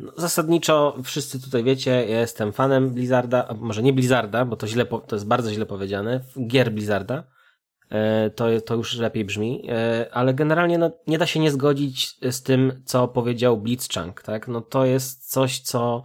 [0.00, 4.86] no, zasadniczo wszyscy tutaj wiecie, ja jestem fanem Blizzarda, może nie Blizzarda, bo to źle,
[4.86, 7.24] to jest bardzo źle powiedziane, gier Blizzarda,
[8.36, 12.42] to, to już lepiej brzmi, e, ale generalnie no, nie da się nie zgodzić z
[12.42, 14.48] tym, co powiedział Blitzchung, tak?
[14.48, 16.02] No to jest coś, co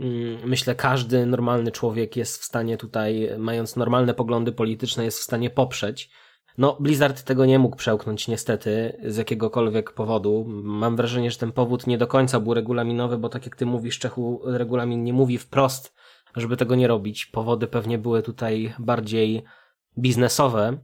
[0.00, 5.22] mm, myślę każdy normalny człowiek jest w stanie tutaj, mając normalne poglądy polityczne, jest w
[5.22, 6.10] stanie poprzeć.
[6.58, 10.44] No, Blizzard tego nie mógł przełknąć niestety z jakiegokolwiek powodu.
[10.48, 13.98] Mam wrażenie, że ten powód nie do końca był regulaminowy, bo tak jak ty mówisz,
[13.98, 15.94] Czechu regulamin nie mówi wprost,
[16.36, 17.26] żeby tego nie robić.
[17.26, 19.42] Powody pewnie były tutaj bardziej
[19.98, 20.78] biznesowe,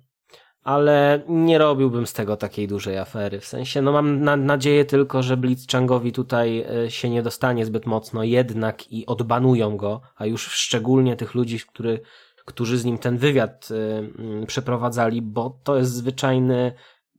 [0.64, 3.40] ale nie robiłbym z tego takiej dużej afery.
[3.40, 7.86] W sensie, no mam na, nadzieję tylko, że Blitzchangowi tutaj e, się nie dostanie zbyt
[7.86, 12.00] mocno jednak i odbanują go, a już szczególnie tych ludzi, który,
[12.44, 13.68] którzy z nim ten wywiad
[14.42, 16.72] y, przeprowadzali, bo to jest zwyczajny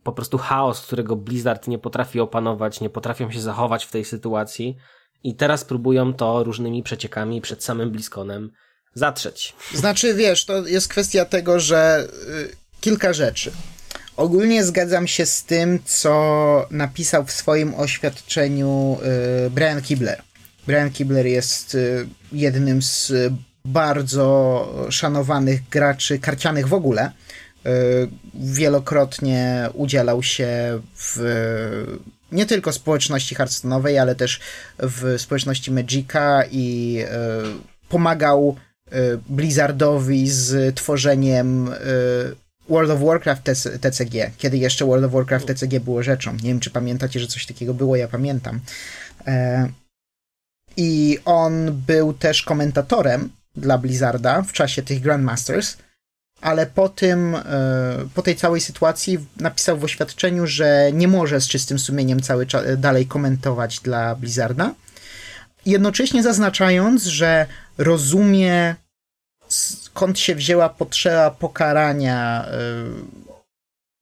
[0.04, 4.76] po prostu chaos, którego Blizzard nie potrafi opanować, nie potrafią się zachować w tej sytuacji
[5.24, 8.52] i teraz próbują to różnymi przeciekami przed samym Bliskonem
[8.94, 9.56] zatrzeć.
[9.74, 12.08] Znaczy, wiesz, to jest kwestia tego, że
[12.52, 13.52] y, kilka rzeczy.
[14.18, 18.98] Ogólnie zgadzam się z tym, co napisał w swoim oświadczeniu
[19.48, 20.22] y, Brian Kibler.
[20.68, 23.14] Brian Kibler jest y, jednym z
[23.66, 27.12] bardzo szanowanych graczy karcianych w ogóle.
[27.66, 27.70] Y,
[28.34, 31.20] wielokrotnie udzielał się w
[32.32, 34.40] nie tylko społeczności Hearthstone'owej, ale też
[34.80, 37.00] w społeczności Magica i
[37.90, 38.56] pomagał
[39.30, 41.70] Blizzardowi z tworzeniem
[42.70, 43.44] World of Warcraft
[43.82, 46.34] TCG, kiedy jeszcze World of Warcraft TCG było rzeczą.
[46.34, 48.60] Nie wiem, czy pamiętacie, że coś takiego było, ja pamiętam.
[49.28, 49.70] E,
[50.78, 55.78] I on był też komentatorem dla Blizzarda w czasie tych Grandmasters,
[56.42, 57.42] ale po tym, e,
[58.14, 62.64] po tej całej sytuacji napisał w oświadczeniu, że nie może z czystym sumieniem cały czas
[62.78, 64.74] dalej komentować dla Blizzarda.
[65.66, 67.46] Jednocześnie zaznaczając, że
[67.78, 68.76] rozumie
[69.56, 73.26] skąd się wzięła potrzeba pokarania y,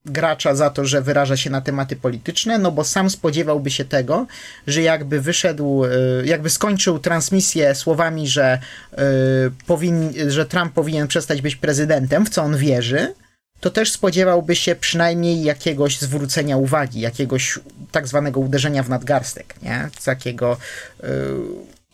[0.04, 4.26] gracza za to, że wyraża się na tematy polityczne, no bo sam spodziewałby się tego,
[4.66, 5.90] że jakby wyszedł, y,
[6.24, 8.58] jakby skończył transmisję słowami, że,
[10.18, 13.14] y, że Trump powinien przestać być prezydentem, w co on wierzy,
[13.60, 17.58] to też spodziewałby się przynajmniej jakiegoś zwrócenia uwagi, jakiegoś
[17.92, 19.88] tak zwanego uderzenia w nadgarstek, nie?
[20.04, 20.56] Takiego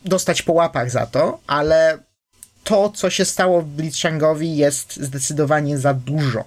[0.05, 1.97] dostać po łapach za to, ale
[2.63, 6.43] to, co się stało w Blitzchangowi jest zdecydowanie za dużo.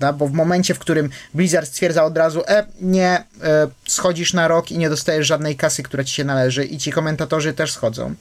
[0.00, 0.12] Da?
[0.12, 4.70] Bo w momencie, w którym Blizzard stwierdza od razu, e, nie, e, schodzisz na rok
[4.70, 8.14] i nie dostajesz żadnej kasy, która ci się należy i ci komentatorzy też schodzą,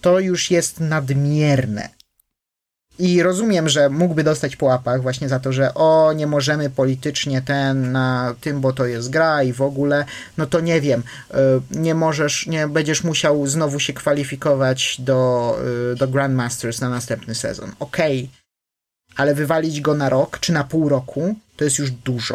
[0.00, 1.88] to już jest nadmierne.
[2.98, 7.42] I rozumiem, że mógłby dostać po łapach właśnie za to, że o, nie możemy politycznie
[7.42, 10.04] ten na tym, bo to jest gra i w ogóle,
[10.36, 11.34] no to nie wiem, y,
[11.70, 15.58] nie możesz, nie będziesz musiał znowu się kwalifikować do,
[15.92, 17.72] y, do Grandmasters na następny sezon.
[17.80, 19.16] Okej, okay.
[19.16, 22.34] ale wywalić go na rok czy na pół roku to jest już dużo.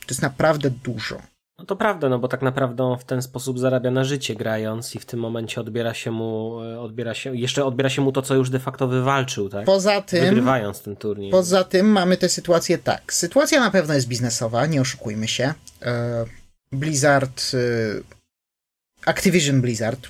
[0.00, 1.33] To jest naprawdę dużo.
[1.58, 4.94] No to prawda, no bo tak naprawdę on w ten sposób zarabia na życie grając
[4.94, 8.22] i w tym momencie odbiera się mu, e, odbiera się, jeszcze odbiera się mu to,
[8.22, 9.64] co już de facto wywalczył, tak?
[9.64, 11.30] Poza tym, Wygrywając ten turniej.
[11.30, 13.12] Poza tym mamy tę sytuację tak.
[13.12, 15.54] Sytuacja na pewno jest biznesowa, nie oszukujmy się.
[15.82, 16.24] E,
[16.72, 20.08] Blizzard, e, Activision Blizzard,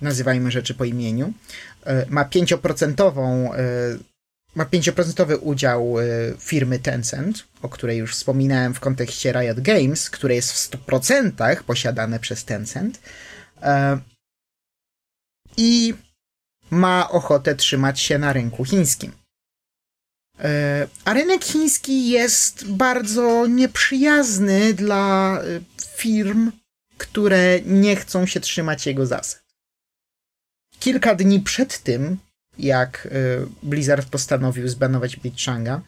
[0.00, 1.32] nazywajmy rzeczy po imieniu,
[2.08, 3.12] ma 5%
[4.54, 10.34] ma 5% udział y, firmy Tencent, o której już wspominałem w kontekście Riot Games, które
[10.34, 13.00] jest w 100% posiadane przez Tencent.
[13.62, 13.98] E,
[15.56, 15.94] I
[16.70, 19.12] ma ochotę trzymać się na rynku chińskim.
[20.38, 25.40] E, a rynek chiński jest bardzo nieprzyjazny dla
[25.96, 26.52] firm,
[26.98, 29.44] które nie chcą się trzymać jego zasad.
[30.80, 32.18] Kilka dni przed tym
[32.58, 35.80] jak y, Blizzard postanowił zbanować Blitzchanga.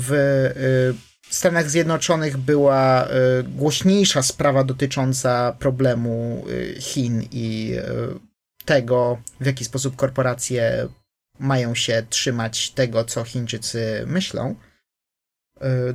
[0.00, 3.08] W y, Stanach Zjednoczonych była y,
[3.42, 6.44] głośniejsza sprawa dotycząca problemu
[6.80, 7.76] Chin i
[8.64, 10.88] tego, w jaki sposób korporacje
[11.38, 14.54] mają się trzymać tego, co Chińczycy myślą.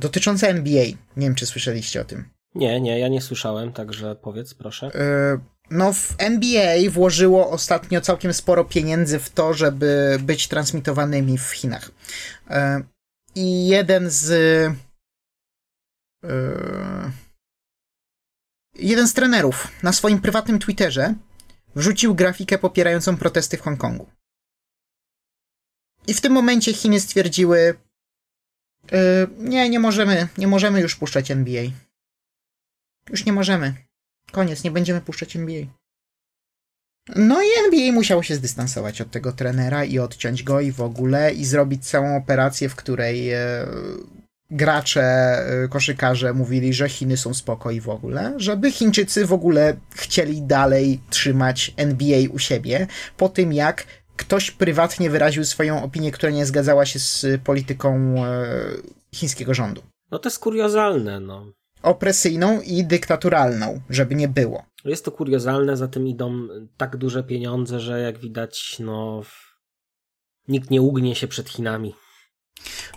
[0.00, 0.84] Dotycząca NBA.
[1.16, 2.24] Nie wiem, czy słyszeliście o tym.
[2.54, 4.90] Nie, nie, ja nie słyszałem, także powiedz, proszę.
[5.72, 11.90] No, w NBA włożyło ostatnio całkiem sporo pieniędzy w to, żeby być transmitowanymi w Chinach.
[12.50, 12.82] E,
[13.34, 14.30] I jeden z.
[16.24, 17.10] E,
[18.74, 21.14] jeden z trenerów na swoim prywatnym Twitterze
[21.76, 24.10] wrzucił grafikę popierającą protesty w Hongkongu.
[26.06, 27.74] I w tym momencie Chiny stwierdziły:
[28.92, 31.64] e, Nie, nie możemy, nie możemy już puszczać NBA.
[33.10, 33.91] Już nie możemy.
[34.32, 35.64] Koniec, nie będziemy puszczać NBA.
[37.16, 41.32] No i NBA musiało się zdystansować od tego trenera i odciąć go i w ogóle
[41.32, 43.66] i zrobić całą operację, w której e,
[44.50, 49.76] gracze, e, koszykarze mówili, że Chiny są spoko i w ogóle, żeby Chińczycy w ogóle
[49.94, 56.32] chcieli dalej trzymać NBA u siebie po tym jak ktoś prywatnie wyraził swoją opinię, która
[56.32, 58.46] nie zgadzała się z polityką e,
[59.14, 59.82] chińskiego rządu.
[60.10, 64.64] No to jest kuriozalne, no opresyjną i dyktaturalną, żeby nie było.
[64.84, 69.22] Jest to kuriozalne, za tym idą tak duże pieniądze, że jak widać, no
[70.48, 71.94] nikt nie ugnie się przed Chinami.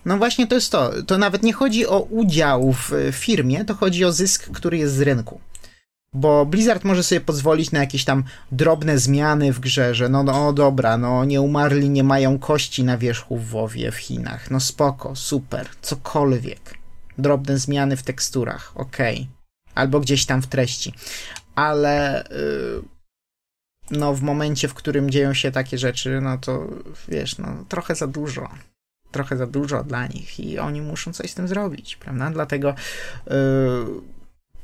[0.06, 0.92] No właśnie to jest to.
[1.08, 5.02] To nawet nie chodzi o udział w firmie, to chodzi o zysk, który jest z
[5.02, 5.40] rynku.
[6.14, 10.54] Bo Blizzard może sobie pozwolić na jakieś tam drobne zmiany w grze, że no, no
[10.54, 14.52] dobra, no nie umarli, nie mają kości na wierzchu w WoWie w Chinach.
[14.52, 16.85] No spoko, super, cokolwiek
[17.18, 18.98] drobne zmiany w teksturach, ok.
[19.76, 20.94] Albo gdzieś tam w treści.
[21.56, 22.84] Ale yy,
[23.92, 26.68] no w momencie, w którym dzieją się takie rzeczy, no to
[27.08, 28.50] wiesz, no trochę za dużo.
[29.12, 32.32] Trochę za dużo dla nich i oni muszą coś z tym zrobić, prawda?
[32.32, 32.76] Dlatego
[33.28, 33.36] yy,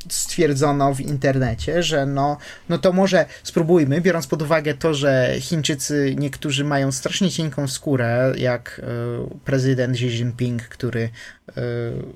[0.09, 2.37] stwierdzono w internecie, że no,
[2.69, 8.33] no to może spróbujmy, biorąc pod uwagę to, że Chińczycy niektórzy mają strasznie cienką skórę,
[8.37, 8.81] jak
[9.33, 11.53] y, prezydent Xi Jinping, który y,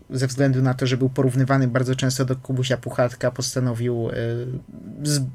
[0.09, 4.13] ze względu na to, że był porównywany bardzo często do Kubusia Puchatka, postanowił y,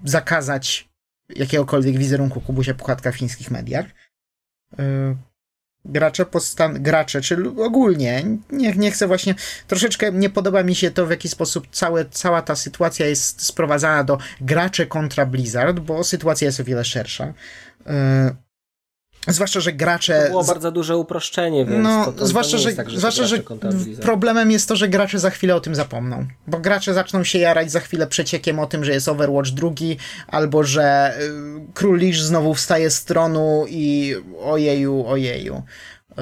[0.04, 0.88] zakazać
[1.36, 3.86] jakiegokolwiek wizerunku Kubusia Puchatka w chińskich mediach
[5.84, 9.34] gracze, postan- gracze, czy ogólnie, nie, nie chcę właśnie,
[9.66, 14.04] troszeczkę nie podoba mi się to, w jaki sposób całe, cała ta sytuacja jest sprowadzana
[14.04, 17.34] do gracze kontra Blizzard, bo sytuacja jest o wiele szersza.
[19.28, 20.22] Zwłaszcza, że gracze.
[20.22, 21.84] To było bardzo duże uproszczenie, więc.
[21.84, 23.38] No, to, to, zwłaszcza, to że, tak, że, zwłaszcza, że
[24.02, 26.26] problemem jest to, że gracze za chwilę o tym zapomną.
[26.46, 29.96] Bo gracze zaczną się jarać za chwilę przeciekiem o tym, że jest Overwatch drugi,
[30.28, 31.30] albo że y,
[31.74, 35.62] król Lisz znowu wstaje z tronu i ojeju, ojeju.
[36.10, 36.14] Y,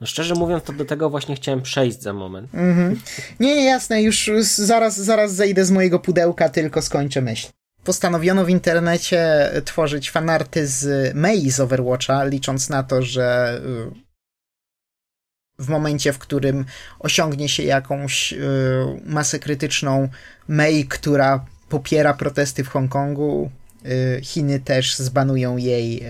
[0.00, 2.52] no szczerze mówiąc, to do tego właśnie chciałem przejść za moment.
[2.52, 2.96] Mm-hmm.
[3.40, 7.48] Nie, nie, jasne, już zaraz, zaraz zejdę z mojego pudełka, tylko skończę myśl
[7.84, 14.04] postanowiono w internecie tworzyć fanarty z Mei z Overwatcha, licząc na to, że y,
[15.58, 16.64] w momencie, w którym
[16.98, 18.38] osiągnie się jakąś y,
[19.04, 20.08] masę krytyczną
[20.48, 23.50] Mei, która popiera protesty w Hongkongu,
[24.22, 26.04] Chiny też zbanują jej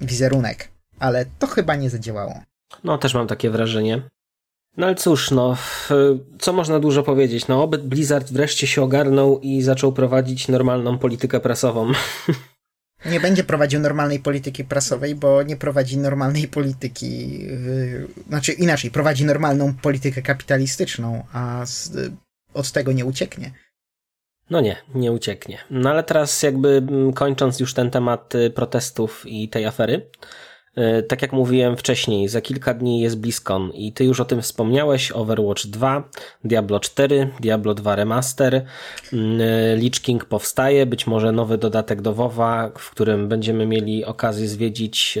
[0.00, 0.68] wizerunek.
[0.98, 2.40] Ale to chyba nie zadziałało.
[2.84, 4.02] No, też mam takie wrażenie.
[4.76, 5.56] No ale cóż, no,
[6.38, 7.48] co można dużo powiedzieć?
[7.48, 11.92] No, oby Blizzard wreszcie się ogarnął i zaczął prowadzić normalną politykę prasową.
[13.10, 19.24] Nie będzie prowadził normalnej polityki prasowej, bo nie prowadzi normalnej polityki, yy, znaczy inaczej, prowadzi
[19.24, 21.92] normalną politykę kapitalistyczną, a z,
[22.54, 23.52] od tego nie ucieknie.
[24.50, 25.58] No nie, nie ucieknie.
[25.70, 30.10] No ale teraz jakby mm, kończąc już ten temat y, protestów i tej afery,
[31.08, 35.12] tak jak mówiłem wcześniej, za kilka dni jest BlizzCon i ty już o tym wspomniałeś,
[35.12, 36.08] Overwatch 2,
[36.44, 38.64] Diablo 4, Diablo 2 Remaster,
[39.12, 44.04] mm, e, Lich King powstaje, być może nowy dodatek do WoWa, w którym będziemy mieli
[44.04, 45.18] okazję zwiedzić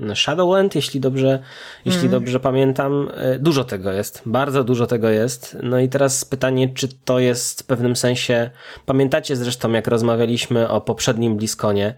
[0.00, 1.42] e, Shadowland, jeśli dobrze,
[1.84, 2.10] jeśli mm.
[2.10, 3.10] dobrze pamiętam.
[3.38, 5.56] Dużo tego jest, bardzo dużo tego jest.
[5.62, 8.50] No i teraz pytanie, czy to jest w pewnym sensie,
[8.86, 11.94] pamiętacie zresztą jak rozmawialiśmy o poprzednim BlizzConie,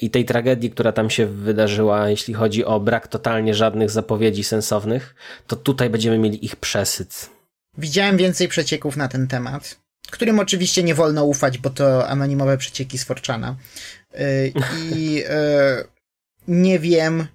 [0.00, 5.14] i tej tragedii, która tam się wydarzyła, jeśli chodzi o brak totalnie żadnych zapowiedzi sensownych,
[5.46, 7.30] to tutaj będziemy mieli ich przesyt.
[7.78, 9.80] Widziałem więcej przecieków na ten temat,
[10.10, 13.56] którym oczywiście nie wolno ufać, bo to anonimowe przecieki z Forczana.
[14.14, 14.52] Y,
[14.94, 15.84] I y,
[16.48, 17.26] nie wiem,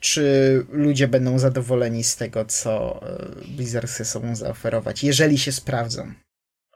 [0.00, 3.00] czy ludzie będą zadowoleni z tego, co
[3.48, 6.12] Blizzard chce sobą zaoferować, jeżeli się sprawdzą.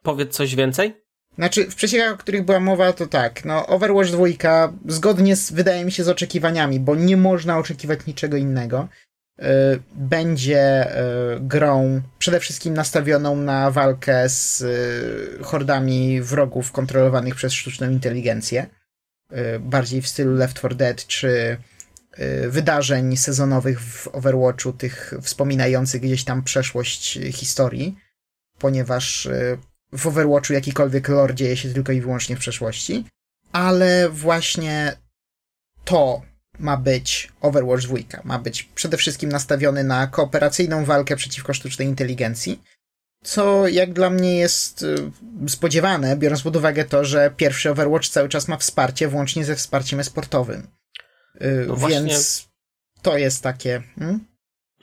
[0.02, 1.03] Powiedz coś więcej?
[1.36, 5.84] Znaczy, w przeciekach, o których była mowa, to tak, no Overwatch 2 zgodnie z, wydaje
[5.84, 8.88] mi się, z oczekiwaniami, bo nie można oczekiwać niczego innego,
[9.38, 9.46] yy,
[9.94, 10.86] będzie
[11.30, 18.66] yy, grą przede wszystkim nastawioną na walkę z yy, hordami wrogów kontrolowanych przez sztuczną inteligencję,
[19.60, 21.56] bardziej w stylu Left 4 Dead, czy
[22.48, 27.96] wydarzeń sezonowych w Overwatchu, tych wspominających gdzieś tam przeszłość historii,
[28.58, 29.28] ponieważ
[29.94, 33.04] w Overwatchu jakikolwiek lore dzieje się tylko i wyłącznie w przeszłości,
[33.52, 34.96] ale właśnie
[35.84, 36.22] to
[36.58, 37.96] ma być Overwatch 2.
[38.24, 42.62] Ma być przede wszystkim nastawiony na kooperacyjną walkę przeciwko sztucznej inteligencji,
[43.24, 45.10] co jak dla mnie jest y,
[45.48, 50.00] spodziewane, biorąc pod uwagę to, że pierwszy Overwatch cały czas ma wsparcie, włącznie ze wsparciem
[50.00, 50.66] esportowym.
[51.42, 52.16] Y, no Więc właśnie...
[53.02, 53.82] to jest takie.
[53.98, 54.33] Hmm?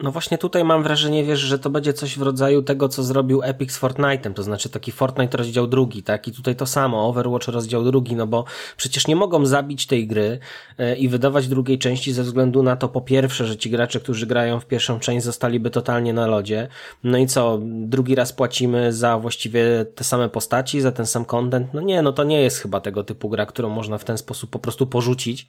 [0.03, 3.41] No właśnie tutaj mam wrażenie, wiesz, że to będzie coś w rodzaju tego, co zrobił
[3.43, 6.27] Epic z Fortnite'em, to znaczy taki Fortnite rozdział drugi, tak?
[6.27, 8.45] I tutaj to samo, Overwatch rozdział drugi, no bo
[8.77, 10.39] przecież nie mogą zabić tej gry
[10.77, 14.27] e, i wydawać drugiej części ze względu na to, po pierwsze, że ci gracze, którzy
[14.27, 16.67] grają w pierwszą część zostaliby totalnie na lodzie,
[17.03, 21.73] no i co, drugi raz płacimy za właściwie te same postaci, za ten sam content?
[21.73, 24.49] No nie, no to nie jest chyba tego typu gra, którą można w ten sposób
[24.49, 25.47] po prostu porzucić,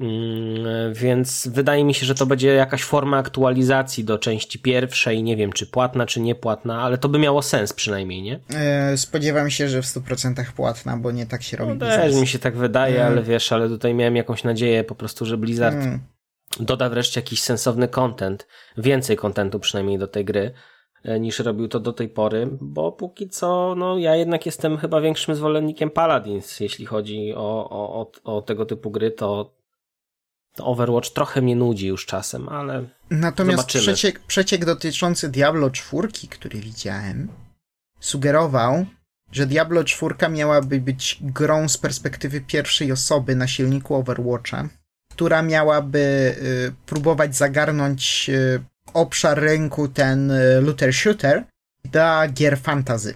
[0.00, 5.22] mm, e, więc wydaje mi się, że to będzie jakaś forma aktualizacji do części pierwszej,
[5.22, 8.40] nie wiem czy płatna, czy niepłatna, ale to by miało sens przynajmniej, nie?
[8.54, 11.72] E, spodziewam się, że w 100% płatna, bo nie tak się robi.
[11.72, 13.12] No też mi się tak wydaje, mm.
[13.12, 16.00] ale wiesz, ale tutaj miałem jakąś nadzieję po prostu, że Blizzard mm.
[16.60, 20.52] doda wreszcie jakiś sensowny content, więcej kontentu przynajmniej do tej gry
[21.04, 25.00] e, niż robił to do tej pory, bo póki co, no ja jednak jestem chyba
[25.00, 29.61] większym zwolennikiem Paladins, jeśli chodzi o, o, o, o tego typu gry, to
[30.58, 32.84] Overwatch trochę mnie nudzi już czasem, ale.
[33.10, 37.28] Natomiast przeciek, przeciek dotyczący Diablo 4, który widziałem,
[38.00, 38.86] sugerował,
[39.32, 44.68] że Diablo 4 miałaby być grą z perspektywy pierwszej osoby na silniku Overwatcha,
[45.10, 48.62] która miałaby y, próbować zagarnąć y,
[48.94, 51.44] obszar rynku ten y, looter shooter
[51.84, 53.14] dla gier fantazy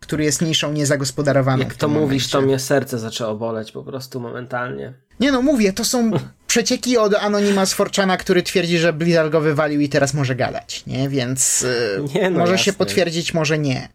[0.00, 1.62] który jest niszą niezagospodarowaną.
[1.62, 2.28] Jak to mówisz, momencie.
[2.32, 4.92] to mnie serce zaczęło boleć po prostu momentalnie.
[5.20, 6.10] Nie no, mówię, to są
[6.56, 10.86] przecieki od Anonima z Forczana, który twierdzi, że Blizzard go wywalił i teraz może gadać,
[10.86, 11.08] nie?
[11.08, 12.64] Więc yy, nie, no może jasne.
[12.64, 13.88] się potwierdzić, może nie.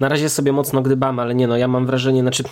[0.00, 2.44] Na razie sobie mocno gdybam, ale nie no, ja mam wrażenie, znaczy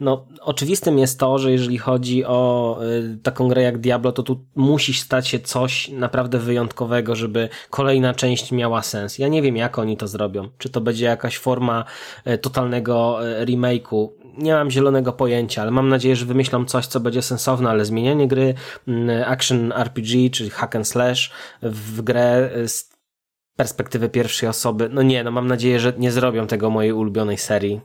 [0.00, 4.44] no, oczywistym jest to, że jeżeli chodzi o y, taką grę jak Diablo, to tu
[4.54, 9.18] musi stać się coś naprawdę wyjątkowego, żeby kolejna część miała sens.
[9.18, 10.48] Ja nie wiem, jak oni to zrobią.
[10.58, 11.84] Czy to będzie jakaś forma
[12.26, 14.08] y, totalnego y, remake'u.
[14.38, 18.28] Nie mam zielonego pojęcia, ale mam nadzieję, że wymyślą coś, co będzie sensowne, ale zmienianie
[18.28, 18.54] gry
[18.88, 21.32] y, action RPG, czyli hack and slash
[21.62, 22.94] w grę z
[23.56, 27.80] perspektywy pierwszej osoby, no nie, no mam nadzieję, że nie zrobią tego mojej ulubionej serii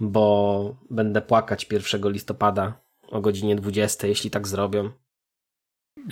[0.00, 4.90] bo będę płakać 1 listopada o godzinie 20, jeśli tak zrobią.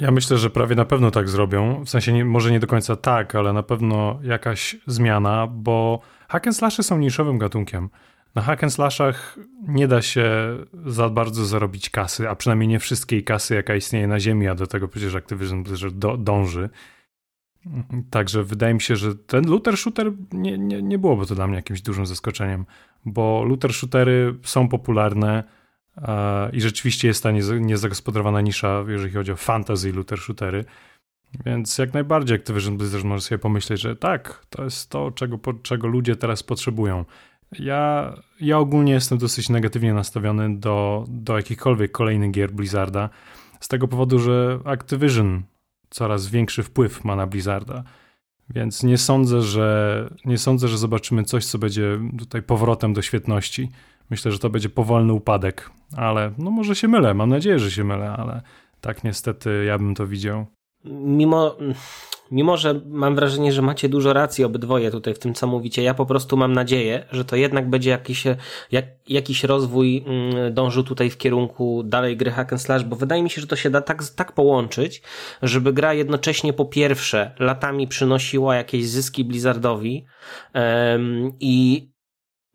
[0.00, 1.84] Ja myślę, że prawie na pewno tak zrobią.
[1.84, 6.46] W sensie nie, może nie do końca tak, ale na pewno jakaś zmiana, bo hack
[6.46, 7.88] and slashy są niszowym gatunkiem.
[8.34, 10.56] Na hack and slashach nie da się
[10.86, 14.66] za bardzo zarobić kasy, a przynajmniej nie wszystkiej kasy, jaka istnieje na ziemi, a do
[14.66, 16.70] tego przecież Activision do, dąży.
[18.10, 21.56] Także wydaje mi się, że ten looter shooter nie, nie, nie byłoby to dla mnie
[21.56, 22.66] jakimś dużym zaskoczeniem,
[23.04, 25.44] bo looter shootery są popularne
[25.96, 27.30] e, i rzeczywiście jest ta
[27.60, 30.64] niezagospodarowana nisza, jeżeli chodzi o fantasy looter shootery.
[31.44, 35.88] Więc jak najbardziej Activision Blizzard może sobie pomyśleć, że tak, to jest to, czego, czego
[35.88, 37.04] ludzie teraz potrzebują.
[37.58, 43.08] Ja, ja ogólnie jestem dosyć negatywnie nastawiony do, do jakichkolwiek kolejnych gier Blizzarda,
[43.60, 45.42] z tego powodu, że Activision
[45.90, 47.84] coraz większy wpływ ma na Blizzarda.
[48.50, 53.70] Więc nie sądzę, że nie sądzę, że zobaczymy coś, co będzie tutaj powrotem do świetności.
[54.10, 57.84] Myślę, że to będzie powolny upadek, ale no może się mylę, mam nadzieję, że się
[57.84, 58.42] mylę, ale
[58.80, 60.46] tak niestety ja bym to widział.
[60.84, 61.56] Mimo,
[62.32, 65.94] mimo że mam wrażenie, że macie dużo racji obydwoje tutaj w tym, co mówicie, ja
[65.94, 68.24] po prostu mam nadzieję, że to jednak będzie jakiś,
[68.72, 73.22] jak, jakiś rozwój mm, dążył tutaj w kierunku dalej gry hack and slash, bo wydaje
[73.22, 75.02] mi się, że to się da tak, tak połączyć,
[75.42, 80.04] żeby gra jednocześnie po pierwsze latami przynosiła jakieś zyski Blizzardowi
[80.54, 81.91] um, i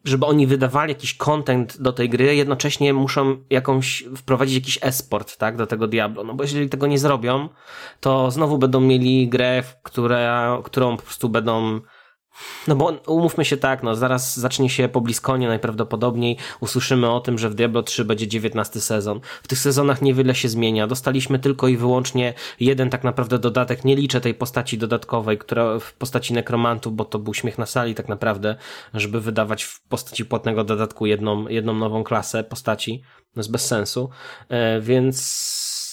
[0.07, 5.57] żeby oni wydawali jakiś content do tej gry, jednocześnie muszą jakąś wprowadzić jakiś esport, tak,
[5.57, 6.23] do tego Diablo.
[6.23, 7.49] No bo jeżeli tego nie zrobią,
[7.99, 11.81] to znowu będą mieli grę, która, którą po prostu będą
[12.67, 17.37] no bo umówmy się tak, no zaraz zacznie się po Bliskonie najprawdopodobniej, usłyszymy o tym,
[17.37, 19.19] że w Diablo 3 będzie 19 sezon.
[19.43, 20.87] W tych sezonach niewiele się zmienia.
[20.87, 23.85] Dostaliśmy tylko i wyłącznie jeden tak naprawdę dodatek.
[23.85, 27.95] Nie liczę tej postaci dodatkowej, która w postaci nekromantów, bo to był śmiech na sali
[27.95, 28.55] tak naprawdę,
[28.93, 33.03] żeby wydawać w postaci płatnego dodatku jedną, jedną nową klasę postaci.
[33.33, 34.09] To jest bez sensu.
[34.49, 35.86] E, więc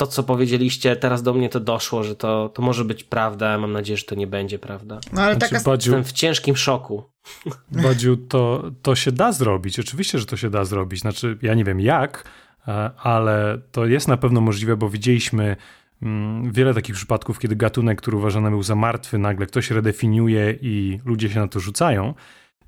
[0.00, 3.58] to, co powiedzieliście, teraz do mnie to doszło, że to, to może być prawda.
[3.58, 5.00] Mam nadzieję, że to nie będzie prawda.
[5.12, 5.64] No ale znaczy, taka...
[5.64, 7.04] Badziu, Jestem w ciężkim szoku.
[7.82, 9.78] Badziu, to, to się da zrobić.
[9.78, 11.00] Oczywiście, że to się da zrobić.
[11.00, 12.24] Znaczy, ja nie wiem jak,
[12.68, 15.56] e, ale to jest na pewno możliwe, bo widzieliśmy
[16.02, 21.00] mm, wiele takich przypadków, kiedy gatunek, który uważany był za martwy, nagle ktoś redefiniuje i
[21.04, 22.14] ludzie się na to rzucają.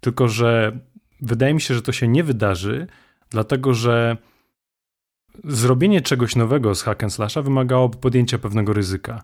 [0.00, 0.78] Tylko, że
[1.20, 2.86] wydaje mi się, że to się nie wydarzy,
[3.30, 4.16] dlatego że
[5.44, 9.22] zrobienie czegoś nowego z hack slasha wymagałoby podjęcia pewnego ryzyka.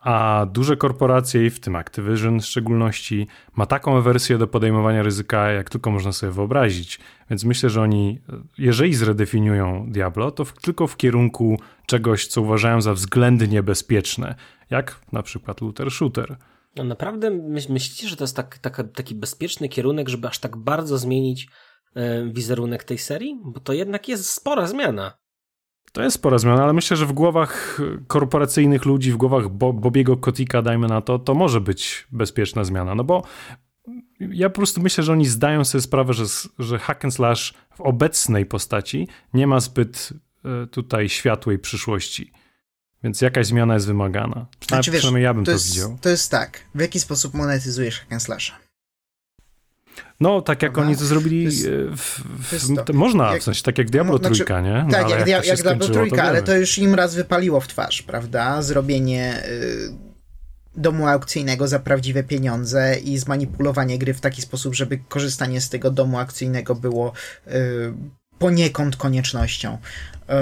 [0.00, 3.26] A duże korporacje, w tym Activision w szczególności,
[3.56, 7.00] ma taką wersję do podejmowania ryzyka, jak tylko można sobie wyobrazić.
[7.30, 8.20] Więc myślę, że oni,
[8.58, 14.34] jeżeli zredefiniują Diablo, to w, tylko w kierunku czegoś, co uważają za względnie bezpieczne,
[14.70, 16.36] jak na przykład looter shooter.
[16.76, 17.30] No naprawdę
[17.68, 18.58] myślicie, że to jest tak,
[18.94, 21.48] taki bezpieczny kierunek, żeby aż tak bardzo zmienić
[21.94, 23.40] e, wizerunek tej serii?
[23.44, 25.23] Bo to jednak jest spora zmiana.
[25.94, 30.16] To jest spora zmiana, ale myślę, że w głowach korporacyjnych ludzi, w głowach Bo Bobiego
[30.16, 32.94] Kotika, dajmy na to, to może być bezpieczna zmiana.
[32.94, 33.22] No bo
[34.20, 36.24] ja po prostu myślę, że oni zdają sobie sprawę, że,
[36.58, 40.12] że hack and slash w obecnej postaci nie ma zbyt
[40.44, 42.32] e, tutaj światłej przyszłości.
[43.04, 44.46] Więc jakaś zmiana jest wymagana.
[44.68, 45.98] Znaczy, wiesz, przynajmniej ja bym to, to jest, widział.
[46.00, 46.60] To jest tak.
[46.74, 48.63] W jaki sposób monetyzujesz hack and slasha?
[50.20, 52.20] No, tak jak oni to zrobili, jest, e, w,
[52.52, 54.84] w, to można, jak, w sensie tak jak Diablo no, znaczy, Trójka, nie?
[54.84, 58.02] No, tak, jak, jak, jak Diablo Trójka, ale to już im raz wypaliło w twarz,
[58.02, 58.62] prawda?
[58.62, 59.92] Zrobienie y,
[60.76, 65.90] domu aukcyjnego za prawdziwe pieniądze i zmanipulowanie gry w taki sposób, żeby korzystanie z tego
[65.90, 67.12] domu aukcyjnego było
[67.46, 67.52] y,
[68.38, 69.74] poniekąd koniecznością.
[69.74, 70.34] Y,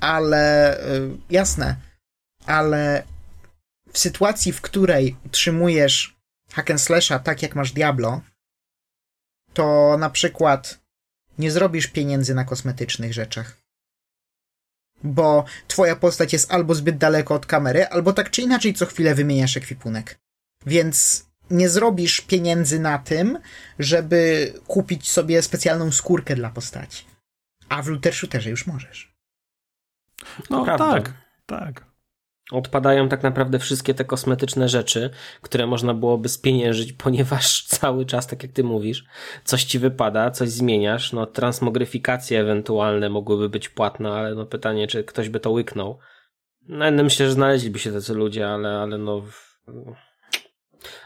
[0.00, 1.76] ale y, jasne,
[2.46, 3.02] ale
[3.92, 6.16] w sytuacji, w której utrzymujesz
[6.52, 8.20] hack and slasha tak jak masz Diablo,
[9.56, 10.80] to na przykład
[11.38, 13.56] nie zrobisz pieniędzy na kosmetycznych rzeczach.
[15.04, 19.14] Bo twoja postać jest albo zbyt daleko od kamery, albo tak czy inaczej co chwilę
[19.14, 20.18] wymieniasz ekwipunek.
[20.66, 23.38] Więc nie zrobisz pieniędzy na tym,
[23.78, 27.04] żeby kupić sobie specjalną skórkę dla postaci.
[27.68, 29.16] A w looter shooterze już możesz.
[30.50, 31.12] No tak,
[31.46, 31.95] tak
[32.52, 35.10] odpadają tak naprawdę wszystkie te kosmetyczne rzeczy,
[35.42, 39.04] które można byłoby spieniężyć, ponieważ cały czas, tak jak ty mówisz,
[39.44, 45.04] coś ci wypada, coś zmieniasz, no transmogryfikacje ewentualne mogłyby być płatne, ale no pytanie, czy
[45.04, 45.98] ktoś by to łyknął.
[46.68, 49.22] No, no myślę, że znaleźliby się tacy ludzie, ale, ale no...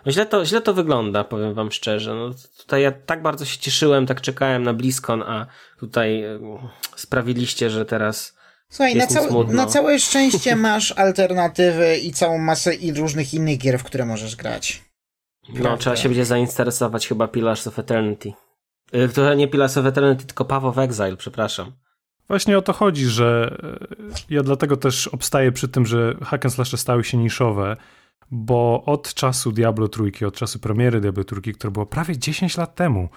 [0.06, 2.14] No źle to, źle to wygląda, powiem wam szczerze.
[2.14, 5.46] No, tutaj ja tak bardzo się cieszyłem, tak czekałem na BlizzCon, a
[5.78, 6.24] tutaj
[6.96, 8.39] sprawiliście, że teraz
[8.70, 13.78] Słuchaj, na, cał na, całe szczęście masz alternatywy i całą masę i różnych innych gier,
[13.78, 14.84] w które możesz grać.
[15.54, 18.32] No, trzeba się będzie zainteresować chyba Pillars of Eternity.
[18.94, 21.72] Y, to nie Pillars of Eternity, tylko Path of Exile, przepraszam.
[22.28, 23.56] Właśnie o to chodzi, że
[24.30, 27.76] y, ja dlatego też obstaję przy tym, że hack and stały się niszowe,
[28.30, 32.74] bo od czasu Diablo trójki, od czasu premiery Diablo trójki, które było prawie 10 lat
[32.74, 33.08] temu,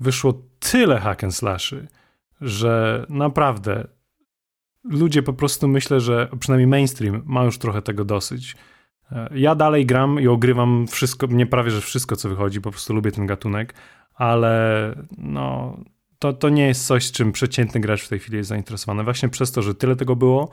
[0.00, 1.88] wyszło tyle hack and slashy,
[2.40, 3.86] że naprawdę
[4.84, 8.56] ludzie po prostu myślę, że przynajmniej mainstream ma już trochę tego dosyć.
[9.12, 12.94] E, ja dalej gram i ogrywam wszystko, nie prawie że wszystko, co wychodzi, po prostu
[12.94, 13.74] lubię ten gatunek,
[14.14, 15.76] ale no,
[16.18, 19.04] to, to nie jest coś, czym przeciętny gracz w tej chwili jest zainteresowany.
[19.04, 20.50] Właśnie przez to, że tyle tego było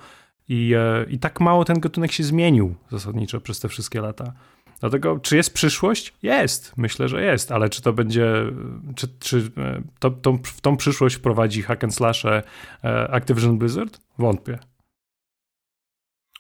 [0.50, 4.34] i, e, i tak mało ten gatunek się zmienił zasadniczo przez te wszystkie lata.
[4.80, 6.14] Dlatego, czy jest przyszłość?
[6.22, 8.34] Jest, myślę, że jest, ale czy to będzie,
[8.96, 9.52] czy, czy
[10.00, 12.26] to, tą, w tą przyszłość wprowadzi hack and slash
[13.10, 14.00] Activision Blizzard?
[14.18, 14.60] Wątpię.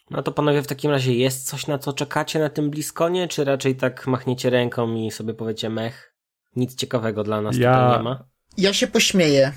[0.09, 3.43] No to panowie, w takim razie jest coś, na co czekacie na tym bliskonie, czy
[3.43, 6.15] raczej tak machniecie ręką i sobie powiecie mech?
[6.55, 7.73] Nic ciekawego dla nas ja...
[7.73, 8.23] tutaj nie ma?
[8.57, 9.53] Ja się pośmieję.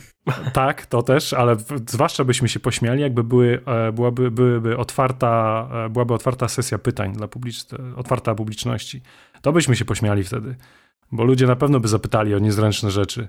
[0.52, 1.56] Tak, to też, ale
[1.88, 7.28] zwłaszcza byśmy się pośmiali, jakby były, e, byłaby, otwarta, e, byłaby otwarta sesja pytań dla
[7.28, 7.56] publicz,
[7.96, 9.02] otwarta publiczności.
[9.42, 10.56] To byśmy się pośmiali wtedy,
[11.12, 13.28] bo ludzie na pewno by zapytali o niezręczne rzeczy.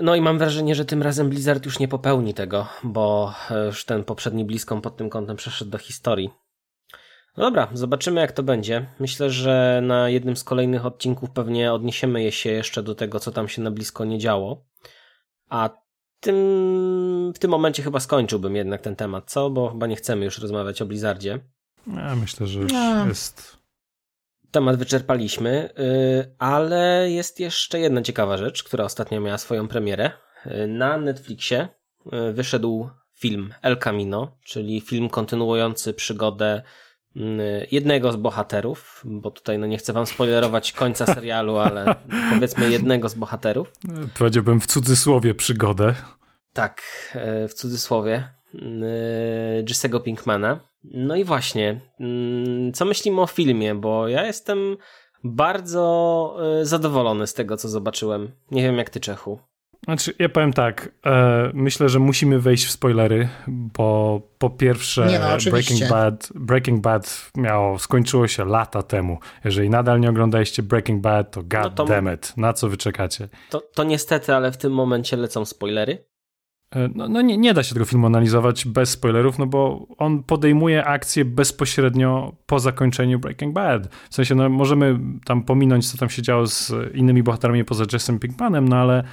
[0.00, 3.84] No i mam wrażenie, że tym razem Blizzard już nie popełni tego, bo e, już
[3.84, 6.30] ten poprzedni bliską pod tym kątem przeszedł do historii.
[7.36, 8.86] No dobra, zobaczymy jak to będzie.
[9.00, 13.48] Myślę, że na jednym z kolejnych odcinków pewnie odniesiemy się jeszcze do tego, co tam
[13.48, 14.71] się na blisko nie działo.
[15.52, 15.70] A
[16.20, 19.50] tym, w tym momencie chyba skończyłbym jednak ten temat, co?
[19.50, 21.38] Bo chyba nie chcemy już rozmawiać o Blizzardzie.
[21.86, 23.06] Ja myślę, że już no.
[23.06, 23.56] jest.
[24.50, 30.10] Temat wyczerpaliśmy, y, ale jest jeszcze jedna ciekawa rzecz, która ostatnio miała swoją premierę.
[30.46, 31.68] Y, na Netflixie
[32.06, 36.62] y, wyszedł film El Camino, czyli film kontynuujący przygodę
[37.70, 41.94] jednego z bohaterów, bo tutaj no nie chcę wam spoilerować końca serialu, ale
[42.34, 43.72] powiedzmy jednego z bohaterów.
[44.18, 45.94] Powiedziałbym w cudzysłowie przygodę.
[46.52, 46.82] Tak,
[47.14, 48.28] e, w cudzysłowie.
[48.54, 50.60] Mm, e, Jesse'ego Pinkmana.
[50.84, 54.76] No i właśnie, mm, co myślimy o filmie, bo ja jestem
[55.24, 58.32] bardzo e, zadowolony z tego, co zobaczyłem.
[58.50, 59.40] Nie wiem jak ty, Czechu.
[59.84, 65.18] Znaczy, ja powiem tak, e, myślę, że musimy wejść w spoilery, bo po pierwsze Nie
[65.18, 69.18] no, Breaking, Bad, Breaking Bad miało, skończyło się lata temu.
[69.44, 72.76] Jeżeli nadal nie oglądaliście Breaking Bad, to god no to, damn it, na co wy
[72.76, 73.28] czekacie?
[73.50, 76.04] To, to niestety, ale w tym momencie lecą spoilery.
[76.70, 80.22] E, no, no nie, nie da się tego filmu analizować bez spoilerów, no bo on
[80.22, 83.94] podejmuje akcję bezpośrednio po zakończeniu Breaking Bad.
[84.10, 88.18] W sensie, no możemy tam pominąć, co tam się działo z innymi bohaterami poza Jessem
[88.18, 89.04] Pinkmanem, no ale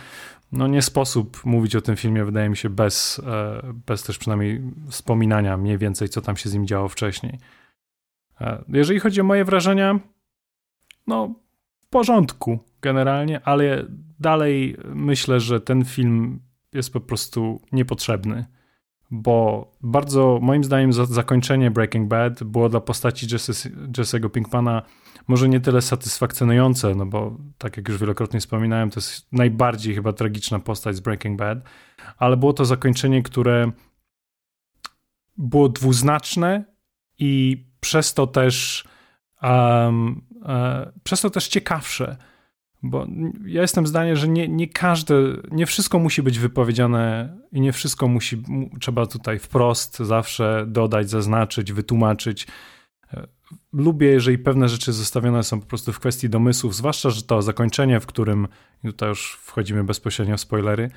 [0.52, 4.62] no nie sposób mówić o tym filmie, wydaje mi się, bez, e, bez też przynajmniej
[4.90, 7.40] wspominania mniej więcej, co tam się z nim działo wcześniej.
[8.42, 10.00] E, jeżeli chodzi o moje wrażenia,
[11.08, 11.36] no
[11.80, 13.86] w porządku generalnie, ale
[14.20, 16.40] dalej myślę, że ten film
[16.74, 18.46] jest po prostu niepotrzebny,
[19.12, 24.82] bo bardzo, moim zdaniem, zakończenie Breaking Bad było dla postaci Jesse'ego Pinkmana
[25.30, 30.14] może nie tyle satysfakcjonujące, no bo tak jak już wielokrotnie wspominałem, to jest najbardziej chyba
[30.14, 31.58] tragiczna postać z Breaking Bad,
[32.18, 33.72] ale było to zakończenie, które
[35.38, 36.64] było dwuznaczne
[37.20, 38.88] i przez to też
[39.42, 42.18] um, e, przez to też ciekawsze.
[42.84, 43.08] Bo
[43.46, 45.16] ja jestem zdania, że nie, nie każde,
[45.52, 48.44] nie wszystko musi być wypowiedziane i nie wszystko musi,
[48.80, 52.48] trzeba tutaj wprost zawsze dodać, zaznaczyć, wytłumaczyć
[53.74, 58.00] lubię, jeżeli pewne rzeczy zostawione są po prostu w kwestii domysłów, zwłaszcza, że to zakończenie,
[58.00, 58.48] w którym,
[58.84, 60.92] tutaj już wchodzimy bezpośrednio w spoilery,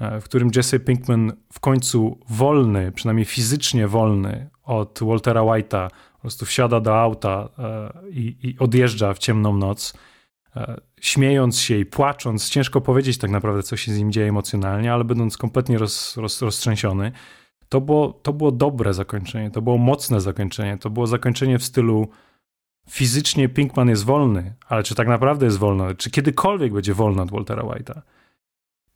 [0.00, 6.20] e, w którym Jesse Pinkman w końcu wolny, przynajmniej fizycznie wolny od Waltera White'a, po
[6.20, 9.94] prostu wsiada do auta e, i, i odjeżdża w ciemną noc,
[10.56, 14.92] e, śmiejąc się i płacząc, ciężko powiedzieć tak naprawdę, co się z nim dzieje emocjonalnie,
[14.92, 17.12] ale będąc kompletnie roz, roz, roztrzęsiony,
[17.68, 22.08] to było, to było dobre zakończenie, to było mocne zakończenie, to było zakończenie w stylu
[22.88, 27.30] fizycznie Pinkman jest wolny, ale czy tak naprawdę jest wolny, czy kiedykolwiek będzie wolny od
[27.30, 28.00] Waltera White'a.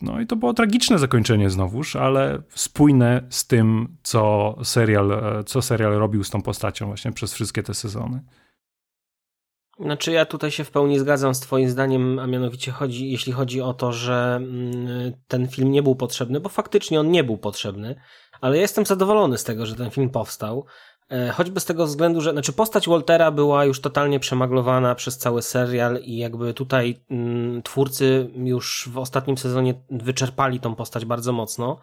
[0.03, 5.13] No i to było tragiczne zakończenie znowuż, ale spójne z tym, co serial,
[5.47, 8.23] co serial robił z tą postacią właśnie przez wszystkie te sezony.
[9.81, 13.61] Znaczy ja tutaj się w pełni zgadzam z twoim zdaniem, a mianowicie chodzi, jeśli chodzi
[13.61, 18.01] o to, że mm, ten film nie był potrzebny, bo faktycznie on nie był potrzebny,
[18.41, 20.67] ale jestem zadowolony z tego, że ten film powstał.
[21.11, 25.43] E, choćby z tego względu, że znaczy postać Waltera była już totalnie przemaglowana przez cały
[25.43, 31.79] serial i jakby tutaj mm, twórcy już w ostatnim sezonie wyczerpali tą postać bardzo mocno.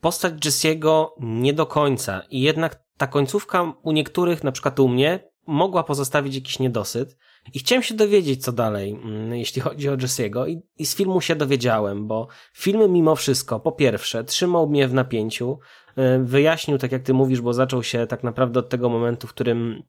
[0.00, 5.30] Postać Jesse'ego nie do końca i jednak ta końcówka u niektórych, na przykład u mnie,
[5.46, 7.16] mogła pozostawić jakiś niedosyt.
[7.52, 11.20] I chciałem się dowiedzieć, co dalej, mm, jeśli chodzi o Jesse'ego, I, i z filmu
[11.20, 15.58] się dowiedziałem, bo film mimo wszystko, po pierwsze, trzymał mnie w napięciu,
[15.96, 19.30] e, wyjaśnił, tak jak ty mówisz, bo zaczął się tak naprawdę od tego momentu, w
[19.30, 19.82] którym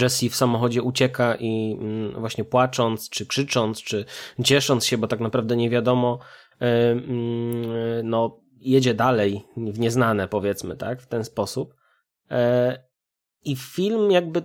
[0.00, 4.04] Jesse w samochodzie ucieka i mm, właśnie płacząc, czy krzycząc, czy
[4.44, 6.18] ciesząc się, bo tak naprawdę nie wiadomo,
[6.60, 11.74] e, mm, no, jedzie dalej w nieznane, powiedzmy, tak, w ten sposób.
[12.30, 12.78] E,
[13.44, 14.42] I film jakby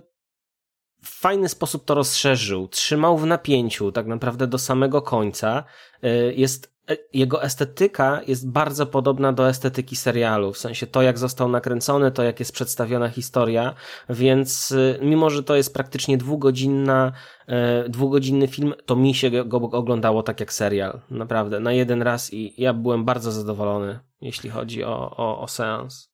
[1.04, 5.64] w fajny sposób to rozszerzył, trzymał w napięciu tak naprawdę do samego końca.
[6.04, 11.18] Y, jest e, jego estetyka jest bardzo podobna do estetyki serialu, w sensie to, jak
[11.18, 13.74] został nakręcony, to, jak jest przedstawiona historia,
[14.08, 17.12] więc y, mimo, że to jest praktycznie dwugodzinna,
[17.46, 22.32] e, dwugodzinny film, to mi się go oglądało tak jak serial, naprawdę, na jeden raz
[22.32, 26.13] i ja byłem bardzo zadowolony, jeśli chodzi o, o, o seans.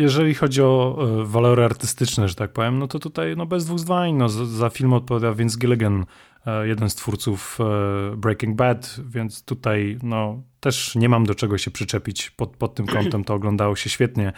[0.00, 3.78] Jeżeli chodzi o e, walory artystyczne, że tak powiem, no to tutaj no bez dwóch
[3.78, 6.06] zdań, no za, za film odpowiada Vince Gilligan,
[6.46, 11.58] e, jeden z twórców e, Breaking Bad, więc tutaj no też nie mam do czego
[11.58, 14.32] się przyczepić pod, pod tym kątem, to oglądało się świetnie.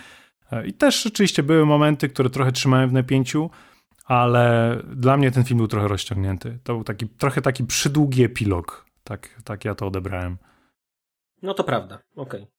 [0.67, 3.51] I też rzeczywiście były momenty, które trochę trzymałem w napięciu,
[4.05, 6.59] ale dla mnie ten film był trochę rozciągnięty.
[6.65, 10.39] To był taki, trochę taki przydługi epilog, tak, tak ja to odebrałem.
[11.43, 12.43] No to prawda, okej.
[12.43, 12.53] Okay.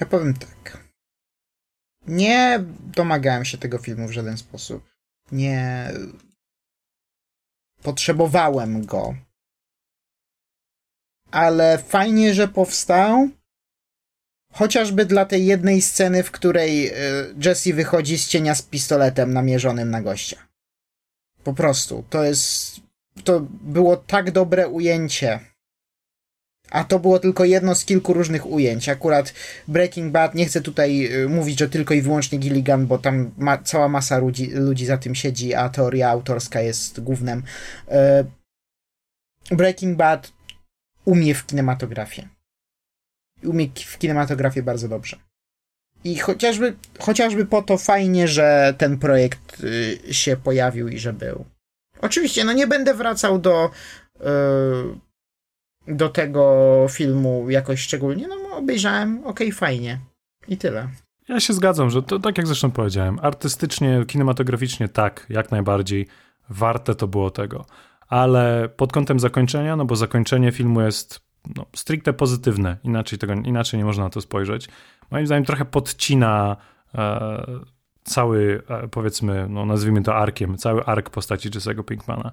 [0.00, 0.87] Ja powiem tak.
[2.06, 4.84] Nie domagałem się tego filmu w żaden sposób.
[5.32, 5.90] Nie
[7.82, 9.14] potrzebowałem go.
[11.30, 13.28] Ale fajnie, że powstał.
[14.52, 16.94] Chociażby dla tej jednej sceny, w której y,
[17.44, 20.48] Jesse wychodzi z cienia z pistoletem namierzonym na gościa.
[21.44, 22.04] Po prostu.
[22.10, 22.80] To jest.
[23.24, 25.40] To było tak dobre ujęcie
[26.70, 28.88] a to było tylko jedno z kilku różnych ujęć.
[28.88, 29.34] Akurat
[29.68, 33.58] Breaking Bad, nie chcę tutaj y, mówić, że tylko i wyłącznie Gilligan, bo tam ma,
[33.58, 37.42] cała masa ludzi, ludzi za tym siedzi, a teoria autorska jest głównym.
[39.50, 40.32] Y, Breaking Bad
[41.04, 42.28] umie w kinematografię.
[43.44, 45.16] Umie w kinematografię bardzo dobrze.
[46.04, 51.44] I chociażby, chociażby po to fajnie, że ten projekt y, się pojawił i że był.
[52.00, 53.70] Oczywiście, no nie będę wracał do
[55.88, 59.98] do tego filmu jakoś szczególnie, no obejrzałem, okej, okay, fajnie.
[60.48, 60.88] I tyle.
[61.28, 66.06] Ja się zgadzam, że to tak jak zresztą powiedziałem, artystycznie, kinematograficznie tak, jak najbardziej
[66.50, 67.64] warte to było tego.
[68.08, 71.20] Ale pod kątem zakończenia, no bo zakończenie filmu jest
[71.56, 74.68] no, stricte pozytywne, inaczej, tego, inaczej nie można na to spojrzeć.
[75.10, 76.56] Moim zdaniem trochę podcina
[76.94, 77.46] e,
[78.04, 82.32] cały, e, powiedzmy, no nazwijmy to arkiem, cały ark postaci Jesse'ego Pinkmana.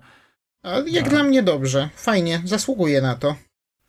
[0.66, 1.14] Ale jak tak.
[1.14, 3.36] dla mnie dobrze, fajnie, zasługuje na to.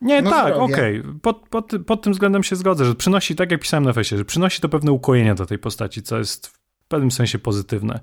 [0.01, 0.99] Nie, no tak, okej.
[0.99, 1.19] Okay.
[1.21, 4.25] Pod, pod, pod tym względem się zgodzę, że przynosi, tak jak pisałem na fejsie, że
[4.25, 7.99] przynosi to pewne ukojenie do tej postaci, co jest w pewnym sensie pozytywne.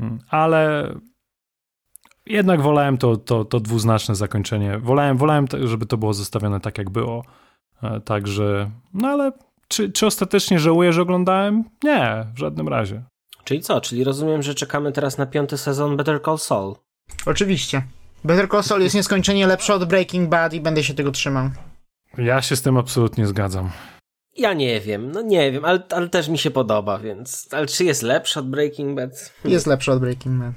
[0.00, 0.94] Mm, ale
[2.26, 4.78] jednak wolałem to, to, to dwuznaczne zakończenie.
[4.78, 7.24] Wolałem, wolałem, żeby to było zostawione tak, jak było.
[7.82, 9.32] E, także, no ale
[9.68, 11.64] czy, czy ostatecznie żałuję, że oglądałem?
[11.84, 13.02] Nie, w żadnym razie.
[13.44, 13.80] Czyli co?
[13.80, 16.74] Czyli rozumiem, że czekamy teraz na piąty sezon Better Call Saul.
[17.26, 17.82] Oczywiście.
[18.24, 21.50] Better Call Saul jest nieskończenie lepsze od Breaking Bad i będę się tego trzymał.
[22.18, 23.70] Ja się z tym absolutnie zgadzam.
[24.36, 27.48] Ja nie wiem, no nie wiem, ale, ale też mi się podoba, więc.
[27.50, 29.32] Ale czy jest lepszy od Breaking Bad?
[29.44, 30.52] Jest lepszy od Breaking Bad.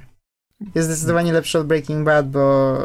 [0.75, 2.77] Jest zdecydowanie lepszy od Breaking Bad, bo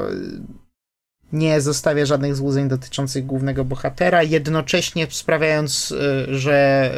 [1.32, 6.90] nie zostawia żadnych złudzeń dotyczących głównego bohatera, jednocześnie sprawiając, y, że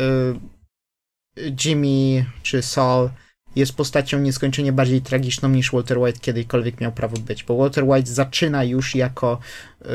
[1.39, 3.11] y, Jimmy czy Saul
[3.57, 8.11] jest postacią nieskończenie bardziej tragiczną niż Walter White kiedykolwiek miał prawo być, bo Walter White
[8.11, 9.39] zaczyna już jako
[9.83, 9.87] y,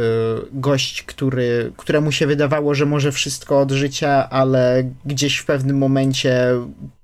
[0.54, 6.48] gość, który, któremu się wydawało, że może wszystko od życia, ale gdzieś w pewnym momencie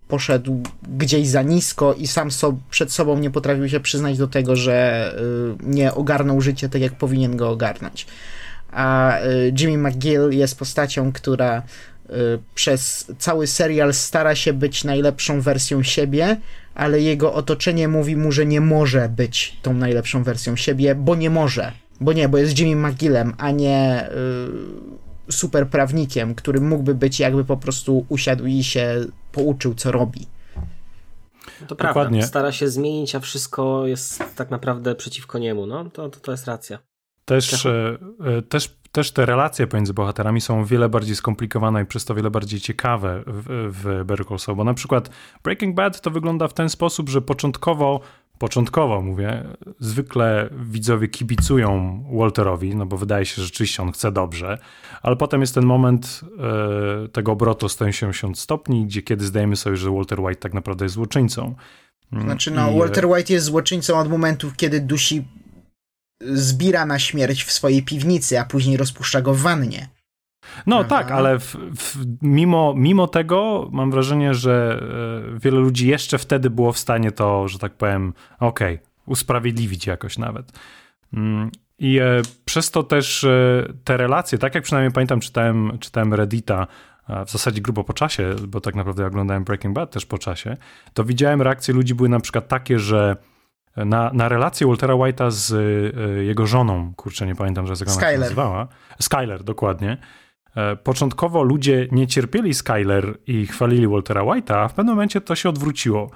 [0.08, 0.64] poszedł
[0.98, 5.16] gdzieś za nisko i sam so, przed sobą nie potrafił się przyznać do tego, że
[5.62, 8.08] y, nie ogarnął życie tak, jak powinien go ogarnąć.
[8.72, 11.64] A y, Jimmy McGill jest postacią, która
[12.56, 16.38] przez cały serial stara się być najlepszą wersją siebie,
[16.76, 21.30] ale jego otoczenie mówi mu, że nie może być tą najlepszą wersją siebie, bo nie
[21.30, 21.72] może.
[22.02, 24.10] Bo nie, bo jest Jimmy McGillem, a nie
[25.30, 30.28] y, super prawnikiem, który mógłby być jakby po prostu usiadł i się pouczył, co robi.
[31.68, 32.20] To Dokładnie.
[32.20, 32.28] prawda.
[32.28, 35.66] Stara się zmienić, a wszystko jest tak naprawdę przeciwko niemu.
[35.66, 36.80] No, to, to, to jest racja.
[37.26, 42.06] Też, e, e, też też te relacje pomiędzy bohaterami są wiele bardziej skomplikowane i przez
[42.06, 45.10] to wiele bardziej ciekawe w, w Better Call Saul, bo na przykład
[45.44, 48.02] Breaking Bad to wygląda w ten sposób, że początkowo
[48.42, 49.44] początkowo mówię,
[49.80, 54.58] zwykle widzowie kibicują Walterowi, no bo wydaje się, że rzeczywiście on chce dobrze,
[55.02, 56.22] ale potem jest ten moment
[57.04, 60.96] e, tego obrotu 180 stopni, gdzie kiedy zdajemy sobie, że Walter White tak naprawdę jest
[60.96, 61.56] złoczyńcą.
[62.22, 62.80] Znaczy, no, I...
[62.80, 65.28] Walter White jest złoczyńcą od momentów, kiedy dusi
[66.24, 69.88] zbira na śmierć w swojej piwnicy, a później rozpuszcza go w wannie.
[70.66, 70.90] No Aha.
[70.90, 74.84] tak, ale w, w, mimo, mimo tego mam wrażenie, że
[75.36, 79.88] e, wiele ludzi jeszcze wtedy było w stanie to, że tak powiem, okej, okay, usprawiedliwić
[79.88, 80.52] jakoś nawet.
[81.14, 86.14] Mm, I e, przez to też e, te relacje, tak jak przynajmniej pamiętam, czytałem, czytałem
[86.14, 86.68] Reddita,
[87.26, 90.58] w zasadzie grubo po czasie, bo tak naprawdę oglądałem Breaking Bad też po czasie,
[90.94, 93.16] to widziałem reakcje ludzi były na przykład takie, że
[93.76, 98.12] na, na relację Waltera White'a z y, jego żoną, kurczę, nie pamiętam, że jak ona
[98.12, 98.68] się nazywała.
[99.00, 99.98] Skyler, dokładnie.
[100.56, 105.36] E, początkowo ludzie nie cierpieli Skyler i chwalili Waltera White'a, a w pewnym momencie to
[105.36, 106.12] się odwróciło.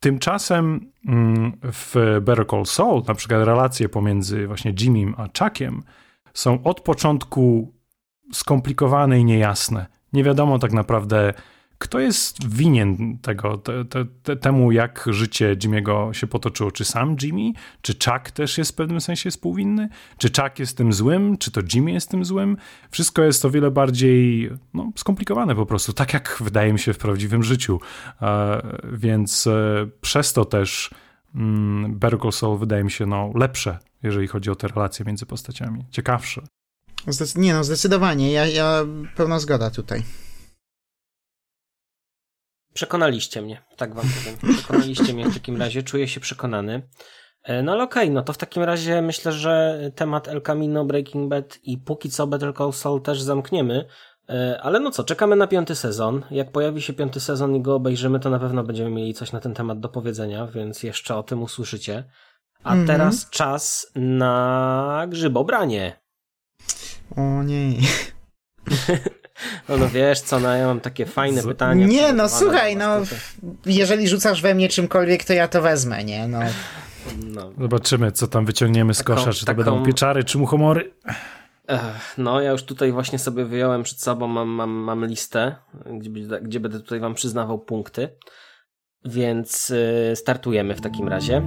[0.00, 5.82] Tymczasem mm, w Better Call Saul, na przykład relacje pomiędzy właśnie Jimmym a Chuckiem
[6.34, 7.74] są od początku
[8.32, 9.86] skomplikowane i niejasne.
[10.12, 11.34] Nie wiadomo tak naprawdę,
[11.80, 16.70] kto jest winien tego, te, te, te, temu, jak życie Jimmy'ego się potoczyło?
[16.70, 17.52] Czy sam Jimmy?
[17.82, 19.88] Czy Chuck też jest w pewnym sensie współwinny?
[20.18, 21.38] Czy Chuck jest tym złym?
[21.38, 22.56] Czy to Jimmy jest tym złym?
[22.90, 26.98] Wszystko jest o wiele bardziej no, skomplikowane po prostu, tak jak wydaje mi się w
[26.98, 27.80] prawdziwym życiu.
[28.22, 28.62] E,
[28.92, 30.90] więc e, przez to też
[31.34, 32.00] mm,
[32.30, 35.84] Saul wydaje mi się no, lepsze, jeżeli chodzi o te relacje między postaciami.
[35.90, 36.42] Ciekawsze.
[37.36, 38.32] Nie no, zdecydowanie.
[38.32, 38.84] Ja, ja
[39.16, 40.02] pełna zgoda tutaj.
[42.74, 44.56] Przekonaliście mnie, tak wam powiem.
[44.56, 46.82] Przekonaliście mnie w takim razie, czuję się przekonany.
[47.42, 50.84] E, no ale okej, okay, no to w takim razie myślę, że temat El Camino,
[50.84, 53.84] Breaking Bad i póki co Better Call Saul też zamkniemy.
[54.28, 56.22] E, ale no co, czekamy na piąty sezon.
[56.30, 59.40] Jak pojawi się piąty sezon i go obejrzymy, to na pewno będziemy mieli coś na
[59.40, 62.04] ten temat do powiedzenia, więc jeszcze o tym usłyszycie.
[62.62, 62.86] A mm -hmm.
[62.86, 66.00] teraz czas na grzybobranie.
[67.16, 67.72] O nie.
[69.68, 71.86] No, no wiesz co, no ja mam takie fajne pytania.
[71.86, 72.96] Nie, no słuchaj, no
[73.66, 76.28] jeżeli rzucasz we mnie czymkolwiek, to ja to wezmę, nie?
[76.28, 76.40] No.
[77.26, 77.52] no.
[77.60, 79.56] Zobaczymy, co tam wyciągniemy z kosza, czy to taką...
[79.56, 80.92] będą pieczary, czy muchomory.
[82.18, 85.56] No, ja już tutaj właśnie sobie wyjąłem przed sobą, mam, mam, mam listę,
[85.98, 86.10] gdzie,
[86.42, 88.08] gdzie będę tutaj wam przyznawał punkty.
[89.04, 91.42] Więc y, startujemy w takim razie.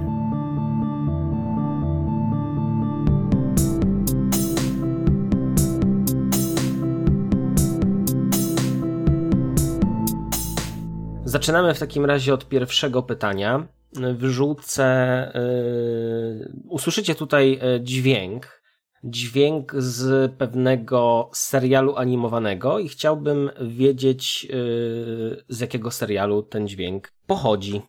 [11.34, 13.68] Zaczynamy w takim razie od pierwszego pytania.
[13.92, 15.32] Wrzucę.
[15.34, 18.62] Yy, usłyszycie tutaj e, dźwięk.
[19.04, 27.82] Dźwięk z pewnego serialu animowanego, i chciałbym wiedzieć, yy, z jakiego serialu ten dźwięk pochodzi.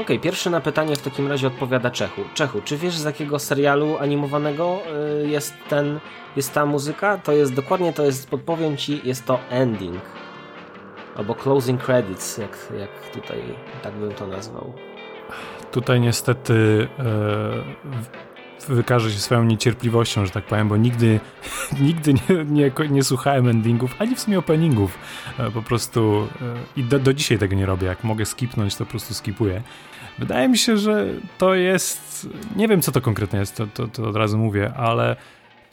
[0.00, 2.20] Okej, okay, na pytanie w takim razie odpowiada Czechu.
[2.34, 4.78] Czechu, czy wiesz z jakiego serialu animowanego
[5.22, 6.00] y, jest ten,
[6.36, 7.18] jest ta muzyka?
[7.18, 10.00] To jest dokładnie, to jest, podpowiem ci, jest to ending.
[11.16, 13.38] Albo closing credits, jak, jak tutaj,
[13.82, 14.72] tak bym to nazwał.
[15.70, 16.88] Tutaj niestety
[18.70, 21.20] e, wykażę się swoją niecierpliwością, że tak powiem, bo nigdy,
[21.80, 24.98] nigdy nie, nie, nie słuchałem endingów, ani w sumie openingów.
[25.38, 27.86] E, po prostu e, i do, do dzisiaj tego nie robię.
[27.86, 29.62] Jak mogę skipnąć, to po prostu skipuję.
[30.18, 31.06] Wydaje mi się, że
[31.38, 32.28] to jest.
[32.56, 35.16] Nie wiem, co to konkretnie jest, to, to, to od razu mówię, ale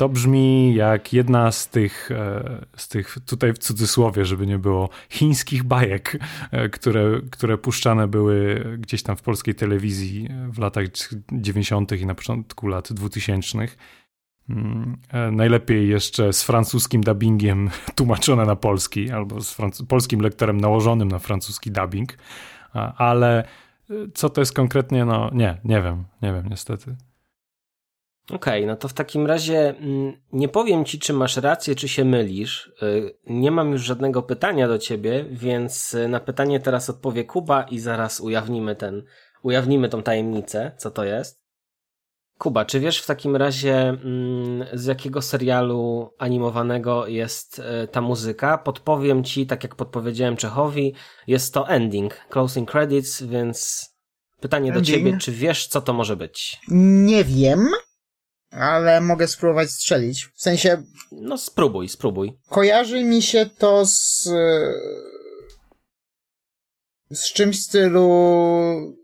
[0.01, 4.89] to brzmi jak jedna z tych, e, z tych, tutaj w cudzysłowie, żeby nie było,
[5.09, 6.17] chińskich bajek,
[6.51, 10.85] e, które, które puszczane były gdzieś tam w polskiej telewizji w latach
[11.31, 11.91] 90.
[11.91, 13.57] i na początku lat 2000.
[14.49, 21.07] Mm, e, najlepiej jeszcze z francuskim dubbingiem tłumaczone na polski, albo z polskim lektorem nałożonym
[21.07, 22.17] na francuski dubbing,
[22.97, 23.43] ale
[24.13, 25.05] co to jest konkretnie?
[25.05, 26.95] No nie, nie wiem, nie wiem niestety.
[28.26, 31.88] Okej, okay, no to w takim razie mm, nie powiem ci, czy masz rację, czy
[31.88, 32.72] się mylisz.
[32.84, 37.63] Y, nie mam już żadnego pytania do ciebie, więc y, na pytanie teraz odpowie Kuba
[37.63, 39.03] i zaraz ujawnimy ten,
[39.43, 41.41] ujawnimy tą tajemnicę, co to jest.
[42.41, 48.57] Kuba, czy wiesz w takim razie mm, z jakiego serialu animowanego jest e, ta muzyka?
[48.57, 50.93] Podpowiem ci, tak jak podpowiedziałem Czechowi,
[51.28, 53.89] jest to ending, closing credits, więc
[54.39, 54.86] pytanie ending?
[54.86, 56.59] do ciebie, czy wiesz co to może być?
[56.69, 57.67] Nie wiem,
[58.51, 60.25] ale mogę spróbować strzelić.
[60.25, 60.83] W sensie...
[61.11, 62.39] No spróbuj, spróbuj.
[62.49, 64.23] Kojarzy mi się to z...
[67.11, 68.97] z czymś w stylu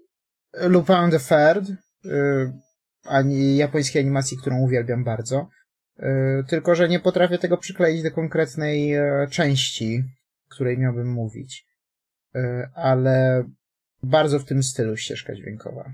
[0.53, 1.69] Lupin the Third,
[2.05, 2.51] y,
[3.03, 5.49] ani japońskiej animacji, którą uwielbiam bardzo.
[5.99, 10.03] E, tylko, że nie potrafię tego przykleić do konkretnej e, części,
[10.49, 11.65] której miałbym mówić.
[12.35, 13.43] E, ale
[14.03, 15.91] bardzo w tym stylu ścieżka dźwiękowa.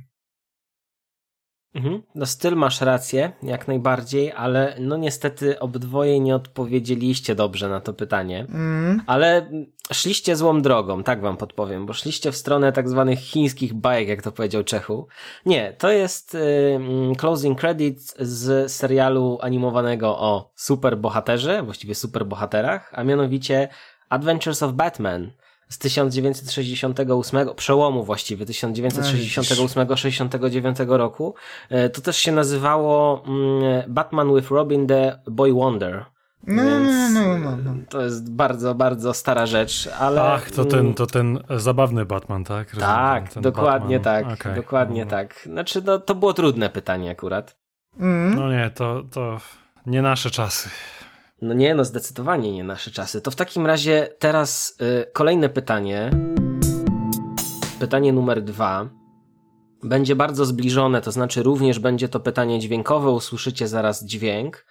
[1.76, 2.02] Mhm.
[2.16, 7.94] No styl masz rację, jak najbardziej, ale no niestety obydwoje nie odpowiedzieliście dobrze na to
[7.94, 8.46] pytanie.
[8.50, 9.02] Mm.
[9.08, 9.52] Ale
[9.94, 14.22] szliście złą drogą, tak wam podpowiem, bo szliście w stronę tak zwanych chińskich bajek, jak
[14.22, 15.08] to powiedział Czechu.
[15.46, 16.80] Nie, to jest y,
[17.18, 23.68] closing credits z serialu animowanego o superbohaterze, właściwie superbohaterach, a mianowicie
[24.10, 25.32] Adventures of Batman
[25.70, 31.36] z 1968, przełomu właściwie 1968-69 roku.
[31.70, 36.06] E, to też się nazywało mm, Batman with Robin the Boy Wonder.
[36.48, 37.76] No, no, no, no, no.
[37.90, 40.24] To jest bardzo, bardzo stara rzecz, ale...
[40.24, 42.74] Ach, to ten, to ten zabawny Batman, tak?
[42.74, 44.24] Rozumiem, tak, dokładnie Batman.
[44.24, 44.56] tak, okay.
[44.56, 45.12] dokładnie no.
[45.12, 45.42] tak.
[45.46, 47.58] Znaczy, no, to było trudne pytanie akurat.
[48.00, 48.36] Mm.
[48.36, 49.38] No nie, to, to
[49.86, 50.70] nie nasze czasy.
[51.44, 53.22] No nie, no zdecydowanie nie nasze czasy.
[53.22, 56.12] To w takim razie teraz y, kolejne pytanie.
[57.80, 58.90] Pytanie numer dwa.
[59.84, 64.66] Będzie bardzo zbliżone, to znaczy również będzie to pytanie dźwiękowe, usłyszycie zaraz dźwięk.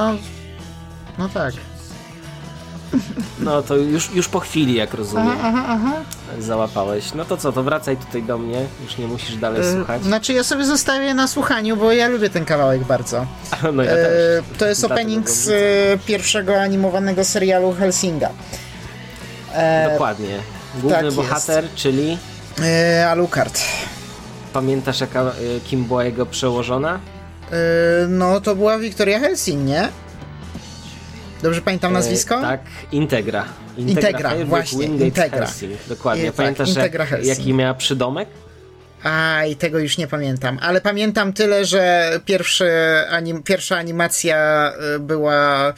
[0.00, 0.14] No,
[1.18, 1.54] no tak.
[3.38, 5.28] No to już, już po chwili, jak rozumiem.
[5.28, 5.92] Aha, aha, aha.
[6.38, 7.14] Załapałeś.
[7.14, 8.66] No to co, to wracaj tutaj do mnie.
[8.84, 10.02] Już nie musisz dalej e, słuchać.
[10.02, 13.26] Znaczy ja sobie zostawię na słuchaniu, bo ja lubię ten kawałek bardzo.
[13.72, 14.44] No ja e, też.
[14.58, 15.50] To jest opening z
[16.02, 18.30] pierwszego animowanego serialu Helsinga.
[19.54, 20.38] E, Dokładnie.
[20.80, 21.76] Główny tak bohater, jest.
[21.76, 22.18] czyli...
[22.62, 23.60] E, Alucard.
[24.52, 25.32] Pamiętasz jaka, e,
[25.64, 27.00] kim była jego przełożona?
[27.50, 27.56] Yy,
[28.08, 29.88] no to była Wiktoria Helsing, nie?
[31.42, 32.36] Dobrze pamiętam nazwisko?
[32.36, 32.60] Yy, tak,
[32.92, 33.44] Integra.
[33.76, 35.38] Integra, Integra właśnie, Integra.
[35.38, 36.24] Helsing, dokładnie.
[36.24, 38.28] I, tak, Pamiętasz, Integra jak, jaki miała przydomek?
[39.02, 42.70] A, i tego już nie pamiętam, ale pamiętam tyle, że pierwszy
[43.10, 45.72] anim, pierwsza animacja y, była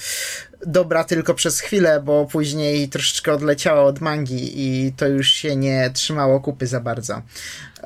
[0.66, 5.90] dobra tylko przez chwilę, bo później troszeczkę odleciała od mangi i to już się nie
[5.90, 7.22] trzymało kupy za bardzo.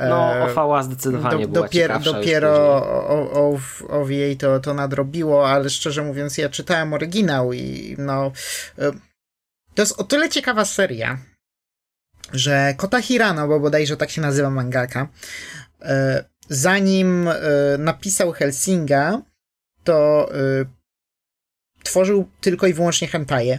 [0.09, 2.77] No, OVA zdecydowanie do, była dopiero, Dopiero
[3.89, 8.33] OVA to, to nadrobiło, ale szczerze mówiąc ja czytałem oryginał i no...
[8.79, 8.93] E,
[9.75, 11.19] to jest o tyle ciekawa seria,
[12.33, 15.09] że Kota Hirano, bo bodajże tak się nazywa mangaka,
[15.83, 17.35] e, zanim e,
[17.79, 19.23] napisał Helsinga,
[19.85, 20.29] to
[21.87, 23.59] tworzył tylko i wyłącznie hentaje.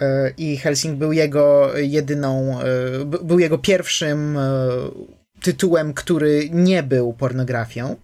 [0.00, 4.68] E, I Helsing był jego jedyną, e, był jego pierwszym e,
[5.42, 7.96] tytułem, który nie był pornografią.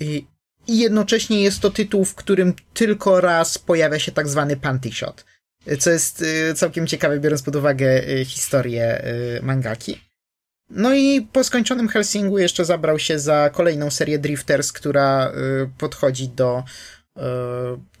[0.00, 0.26] I,
[0.68, 5.24] jednocześnie jest to tytuł, w którym tylko raz pojawia się tak zwany panty shot.
[5.78, 9.02] Co jest całkiem ciekawe, biorąc pod uwagę historię
[9.42, 10.00] mangaki.
[10.70, 15.32] No i po skończonym Helsingu jeszcze zabrał się za kolejną serię Drifters, która
[15.78, 16.64] podchodzi do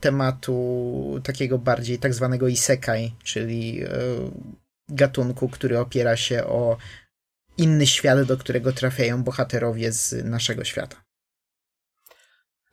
[0.00, 3.88] tematu takiego bardziej tak zwanego isekai, czyli e,
[4.88, 6.76] gatunku, który opiera się o
[7.58, 10.96] inny świat, do którego trafiają bohaterowie z naszego świata.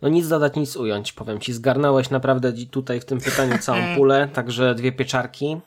[0.02, 1.54] No nic dodać, nic ująć, powiem ci.
[1.54, 5.58] Zgarnąłeś naprawdę tutaj w tym pytaniu całą pulę, także dwie pieczarki.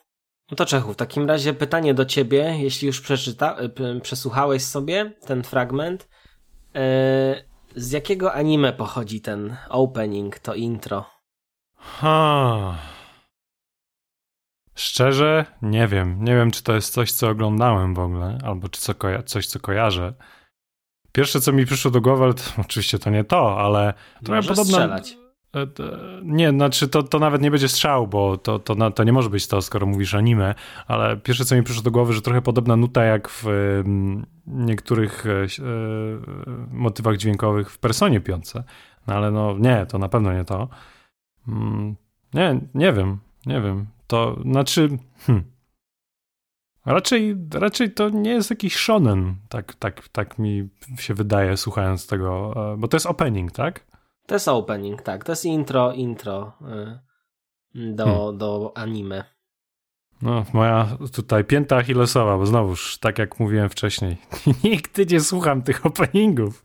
[0.51, 3.57] No to Czechu, w takim razie pytanie do ciebie, jeśli już przeczyta,
[4.03, 6.09] przesłuchałeś sobie ten fragment.
[6.75, 7.45] E,
[7.77, 11.05] z jakiego anime pochodzi ten opening, to intro?
[11.77, 12.75] Ha.
[14.75, 16.25] Szczerze, nie wiem.
[16.25, 18.95] Nie wiem, czy to jest coś, co oglądałem w ogóle, albo czy co
[19.27, 20.15] coś, co kojarzę.
[21.13, 24.65] Pierwsze, co mi przyszło do głowy, to, oczywiście to nie to, ale trochę podobno.
[24.65, 25.17] Strzelać.
[25.57, 25.67] E,
[26.23, 29.47] nie, znaczy to, to nawet nie będzie strzał, bo to, to, to nie może być
[29.47, 30.55] to, skoro mówisz anime,
[30.87, 33.45] ale pierwsze co mi przyszło do głowy, że trochę podobna nuta jak w
[34.47, 35.47] niektórych e, e,
[36.71, 38.65] motywach dźwiękowych w Personie piące.
[39.07, 40.69] No ale no nie, to na pewno nie to.
[41.49, 41.97] Mm,
[42.35, 43.87] nie, nie wiem, nie wiem.
[44.07, 44.89] To znaczy,
[45.19, 45.45] hmm,
[46.87, 52.55] raczej, raczej to nie jest jakiś shonen, tak, tak, tak mi się wydaje, słuchając tego,
[52.79, 53.86] bo to jest opening, tak?
[54.27, 55.25] To jest opening, tak.
[55.25, 56.53] To jest intro, intro
[57.75, 58.39] y, do, hmm.
[58.39, 59.25] do anime.
[60.23, 64.17] No, moja tutaj pięta achillesowa, bo znowuż, tak jak mówiłem wcześniej,
[64.65, 66.65] nigdy nie słucham tych openingów.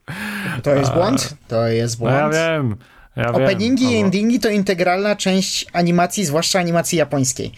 [0.64, 1.36] To jest błąd?
[1.48, 2.14] To jest błąd.
[2.14, 2.76] No ja wiem.
[3.16, 7.52] Ja Openingi wiem, i endingi to integralna część animacji, zwłaszcza animacji japońskiej.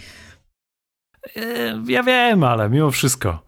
[1.35, 1.41] E,
[1.87, 3.43] ja wiem, ale mimo wszystko.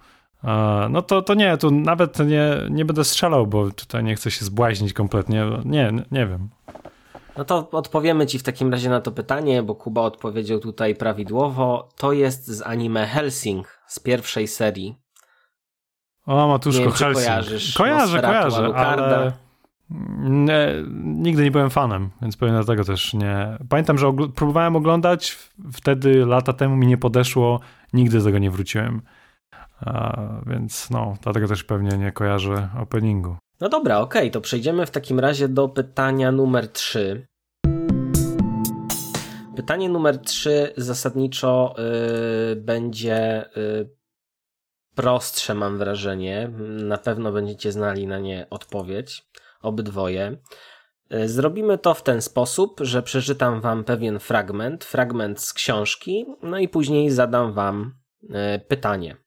[0.90, 4.46] No to, to nie, tu nawet nie, nie będę strzelał, bo tutaj nie chcę się
[4.46, 5.46] zbłaźnić kompletnie.
[5.66, 6.50] Nie, nie wiem.
[7.38, 11.90] No to odpowiemy ci w takim razie na to pytanie, bo Kuba odpowiedział tutaj prawidłowo.
[11.98, 14.96] To jest z anime Helsing z pierwszej serii.
[16.26, 17.26] O, Matuszko, nie wiem, Helsing.
[17.26, 17.74] kojarzysz.
[17.74, 19.32] Kojarzę, kojarzę, ale
[20.20, 20.68] nie,
[21.04, 23.58] nigdy nie byłem fanem, więc pewnie dlatego też nie.
[23.70, 25.38] Pamiętam, że ogl próbowałem oglądać,
[25.74, 27.60] wtedy lata temu mi nie podeszło,
[27.94, 29.02] nigdy z tego nie wróciłem.
[29.86, 33.38] A, więc no, dlatego też pewnie nie kojarzę openingu.
[33.62, 37.28] No dobra, okej, okay, to przejdziemy w takim razie do pytania numer 3.
[39.56, 43.96] Pytanie numer 3 zasadniczo yy, będzie yy,
[44.96, 46.52] prostsze, mam wrażenie.
[46.60, 49.28] Na pewno będziecie znali na nie odpowiedź,
[49.62, 50.38] obydwoje.
[51.10, 56.58] Yy, zrobimy to w ten sposób, że przeczytam wam pewien fragment, fragment z książki, no
[56.58, 59.25] i później zadam wam yy, pytanie.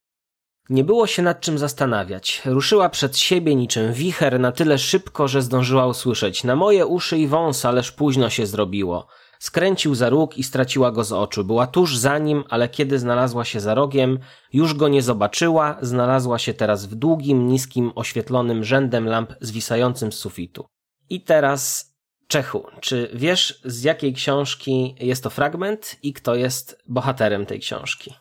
[0.70, 2.42] Nie było się nad czym zastanawiać.
[2.44, 7.26] Ruszyła przed siebie niczym wicher na tyle szybko, że zdążyła usłyszeć na moje uszy i
[7.26, 9.06] wąs, ależ późno się zrobiło.
[9.38, 11.44] Skręcił za róg i straciła go z oczu.
[11.44, 14.18] Była tuż za nim, ale kiedy znalazła się za rogiem,
[14.52, 20.18] już go nie zobaczyła, znalazła się teraz w długim, niskim, oświetlonym rzędem lamp zwisającym z
[20.18, 20.66] sufitu.
[21.10, 21.88] I teraz
[22.26, 28.14] Czechu, czy wiesz z jakiej książki jest to fragment i kto jest bohaterem tej książki?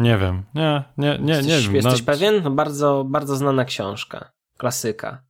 [0.00, 0.42] Nie wiem.
[0.54, 1.74] Nie, nie, nie, jesteś, nie wiem.
[1.74, 2.06] Jesteś no...
[2.06, 2.42] pewien?
[2.42, 4.32] No bardzo, bardzo znana książka.
[4.58, 5.22] Klasyka.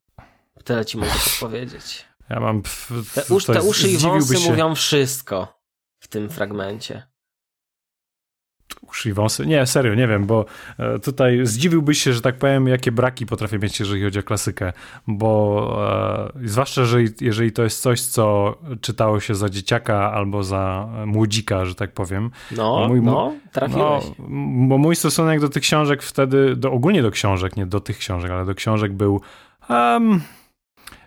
[0.64, 1.10] Tyle ci mogę
[1.40, 2.04] powiedzieć.
[2.28, 2.62] Ja mam.
[3.14, 4.50] Te, usz, te uszy i wąsy się...
[4.50, 5.62] mówią wszystko
[5.98, 7.09] w tym fragmencie
[9.12, 9.46] wąsy.
[9.46, 10.44] Nie, serio, nie wiem, bo
[10.78, 14.72] e, tutaj zdziwiłbyś się, że tak powiem, jakie braki potrafię mieć, jeżeli chodzi o klasykę,
[15.06, 20.88] bo e, zwłaszcza, że jeżeli to jest coś, co czytało się za dzieciaka albo za
[21.06, 22.30] młodzika, że tak powiem.
[22.56, 24.04] No, mój, no, trafiłeś.
[24.18, 24.26] No,
[24.68, 28.30] bo mój stosunek do tych książek wtedy, do, ogólnie do książek, nie do tych książek,
[28.30, 29.20] ale do książek był
[29.68, 30.20] um,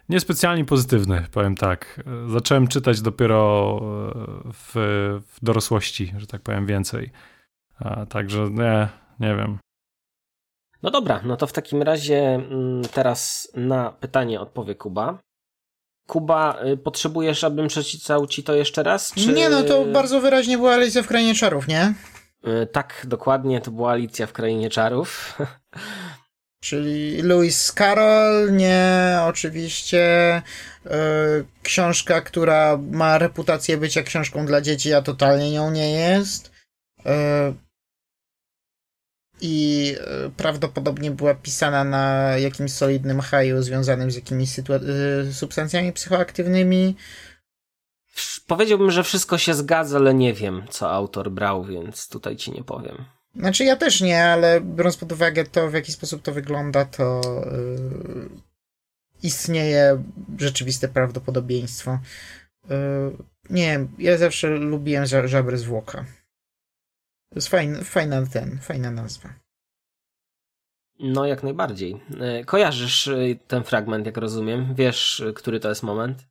[0.10, 2.04] niespecjalnie pozytywny, powiem tak.
[2.28, 4.74] Zacząłem czytać dopiero e, w,
[5.34, 7.12] w dorosłości, że tak powiem, więcej.
[7.80, 8.88] A, także nie,
[9.20, 9.58] nie wiem.
[10.84, 15.20] No dobra, no to w takim razie mm, teraz na pytanie odpowie Kuba.
[16.08, 19.14] Kuba, y, potrzebujesz, abym przeczytał ci to jeszcze raz?
[19.14, 19.34] Czy...
[19.34, 21.94] Nie, no to bardzo wyraźnie była Alicja w Krainie Czarów, nie?
[22.48, 25.38] Y, tak, dokładnie, to była Alicja w Krainie Czarów.
[26.64, 30.42] Czyli Lewis Carroll, nie oczywiście
[30.86, 30.92] yy,
[31.64, 36.53] książka, która ma reputację bycia książką dla dzieci, a totalnie nią nie jest.
[37.06, 37.54] Yy,
[39.42, 44.64] i e, prawdopodobnie była pisana na jakimś solidnym haju związanym z jakimiś e,
[45.34, 46.96] substancjami psychoaktywnymi.
[48.48, 52.64] Powiedziałbym, że wszystko się zgadza, ale nie wiem, co autor brał, więc tutaj ci nie
[52.64, 53.06] powiem.
[53.36, 57.22] Znaczy ja też nie, ale biorąc pod uwagę to, w jaki sposób to wygląda, to
[57.52, 58.30] yy,
[59.24, 60.04] istnieje
[60.38, 62.00] rzeczywiste prawdopodobieństwo.
[62.70, 62.78] Yy,
[63.50, 66.06] nie ja zawsze lubiłem żabry zwłoka.
[67.34, 69.30] To jest fajny, fajna ten, fajna nazwa.
[71.00, 72.02] No, jak najbardziej.
[72.20, 73.16] E, kojarzysz e,
[73.48, 74.76] ten fragment, jak rozumiem?
[74.76, 76.28] Wiesz, e, który to jest moment?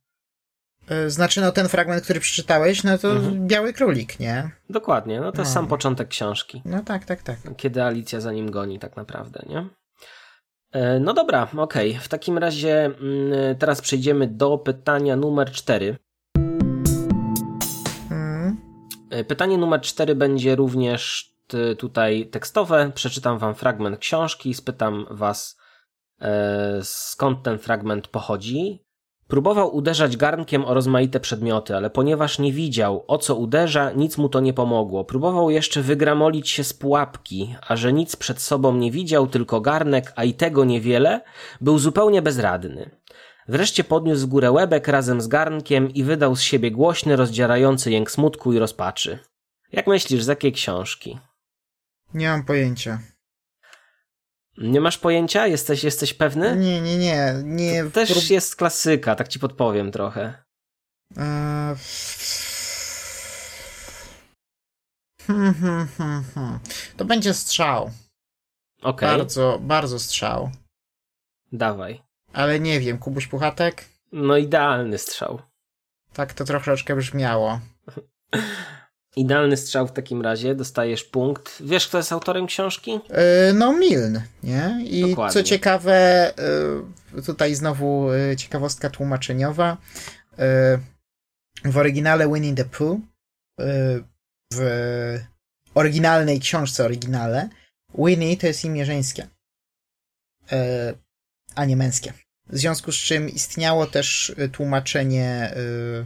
[1.07, 3.47] Znaczy, no ten fragment, który przeczytałeś, no to mhm.
[3.47, 4.51] Biały Królik, nie?
[4.69, 5.45] Dokładnie, no to no.
[5.45, 6.61] sam początek książki.
[6.65, 7.37] No tak, tak, tak.
[7.57, 9.69] Kiedy Alicja za nim goni, tak naprawdę, nie?
[10.99, 11.89] No dobra, okej.
[11.89, 12.01] Okay.
[12.01, 15.97] W takim razie mm, teraz przejdziemy do pytania numer 4
[19.27, 21.33] pytanie numer cztery będzie również
[21.77, 22.91] tutaj tekstowe.
[22.95, 25.57] Przeczytam wam fragment książki, spytam was
[26.21, 28.83] e, skąd ten fragment pochodzi.
[29.27, 34.29] Próbował uderzać garnkiem o rozmaite przedmioty, ale ponieważ nie widział, o co uderza, nic mu
[34.29, 35.05] to nie pomogło.
[35.05, 40.13] Próbował jeszcze wygramolić się z pułapki, a że nic przed sobą nie widział, tylko garnek,
[40.15, 41.21] a i tego niewiele,
[41.61, 42.89] był zupełnie bezradny.
[43.47, 48.11] Wreszcie podniósł w górę łebek razem z garnkiem i wydał z siebie głośny, rozdzierający jęk
[48.11, 49.19] smutku i rozpaczy.
[49.71, 51.19] Jak myślisz, z jakiej książki?
[52.13, 52.99] Nie mam pojęcia.
[54.57, 55.47] Nie masz pojęcia?
[55.47, 56.55] Jesteś, jesteś pewny?
[56.55, 57.33] Nie, nie, nie.
[57.43, 58.29] nie to też prób...
[58.29, 60.43] jest klasyka, tak ci podpowiem trochę.
[61.17, 61.75] Eee...
[65.27, 66.59] Hmm, hmm, hmm, hmm.
[66.97, 67.91] To będzie strzał.
[68.81, 69.17] Okay.
[69.17, 70.51] Bardzo, bardzo strzał.
[71.51, 72.03] Dawaj.
[72.33, 73.85] Ale nie wiem, Kubuś Puchatek?
[74.11, 75.41] No idealny strzał.
[76.13, 77.59] Tak to troszeczkę brzmiało.
[79.15, 81.61] Idealny strzał w takim razie, dostajesz punkt.
[81.61, 82.91] Wiesz, kto jest autorem książki?
[82.91, 84.79] Yy, no, Miln, nie?
[84.85, 85.33] I Dokładnie.
[85.33, 86.33] co ciekawe,
[87.13, 89.77] yy, tutaj znowu yy, ciekawostka tłumaczeniowa.
[91.65, 92.99] W oryginale Winnie the Pooh,
[94.53, 95.19] w
[95.75, 97.49] oryginalnej książce oryginale,
[97.97, 99.27] Winnie to jest imię żeńskie,
[100.51, 100.93] e,
[101.55, 102.13] a nie męskie.
[102.53, 106.05] W związku z czym istniało też tłumaczenie e,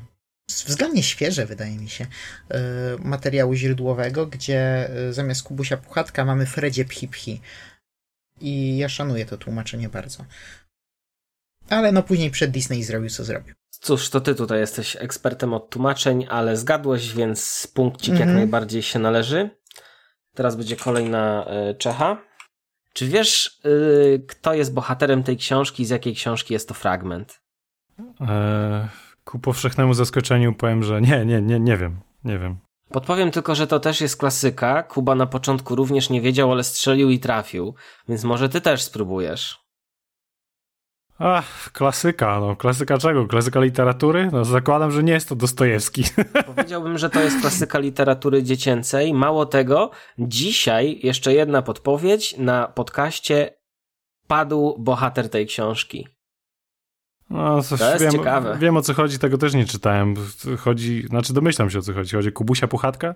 [0.49, 2.07] względnie świeże, wydaje mi się,
[2.49, 2.59] e,
[2.99, 7.41] materiału źródłowego, gdzie zamiast Kubusia Puchatka mamy Fredzie Phi
[8.41, 10.25] I ja szanuję to tłumaczenie bardzo.
[11.69, 13.55] Ale no później przed Disney zrobił co zrobił.
[13.69, 18.37] Cóż, to ty tutaj jesteś ekspertem od tłumaczeń, ale zgadłeś, więc punkcik jak Mhm.
[18.37, 19.49] najbardziej się należy.
[20.35, 22.26] Teraz będzie kolejna y, Czecha.
[22.97, 27.41] Czy wiesz, y, kto jest bohaterem tej książki, z jakiej książki jest to fragment?
[28.21, 28.87] E,
[29.23, 32.57] ku powszechnemu zaskoczeniu powiem, że nie, nie, nie, nie wiem, nie wiem.
[32.89, 34.83] Podpowiem tylko, że to też jest klasyka.
[34.83, 37.75] Kuba na początku również nie wiedział, ale strzelił i trafił,
[38.09, 39.66] więc może ty też spróbujesz.
[41.19, 43.27] Ach, klasyka, no klasyka czego?
[43.27, 44.29] Klasyka literatury?
[44.31, 46.03] No zakładam, że nie jest to Dostojewski.
[46.55, 49.13] Powiedziałbym, że to jest klasyka literatury dziecięcej.
[49.13, 52.37] Mało tego, dzisiaj jeszcze jedna podpowiedź.
[52.37, 53.53] Na podcaście
[54.27, 56.07] padł bohater tej książki.
[57.29, 58.57] No, coś To jest wiem, ciekawe.
[58.59, 60.15] Wiem o co chodzi, tego też nie czytałem.
[60.59, 62.15] Chodzi, znaczy domyślam się o co chodzi.
[62.15, 63.15] Chodzi o Kubusia Puchatka?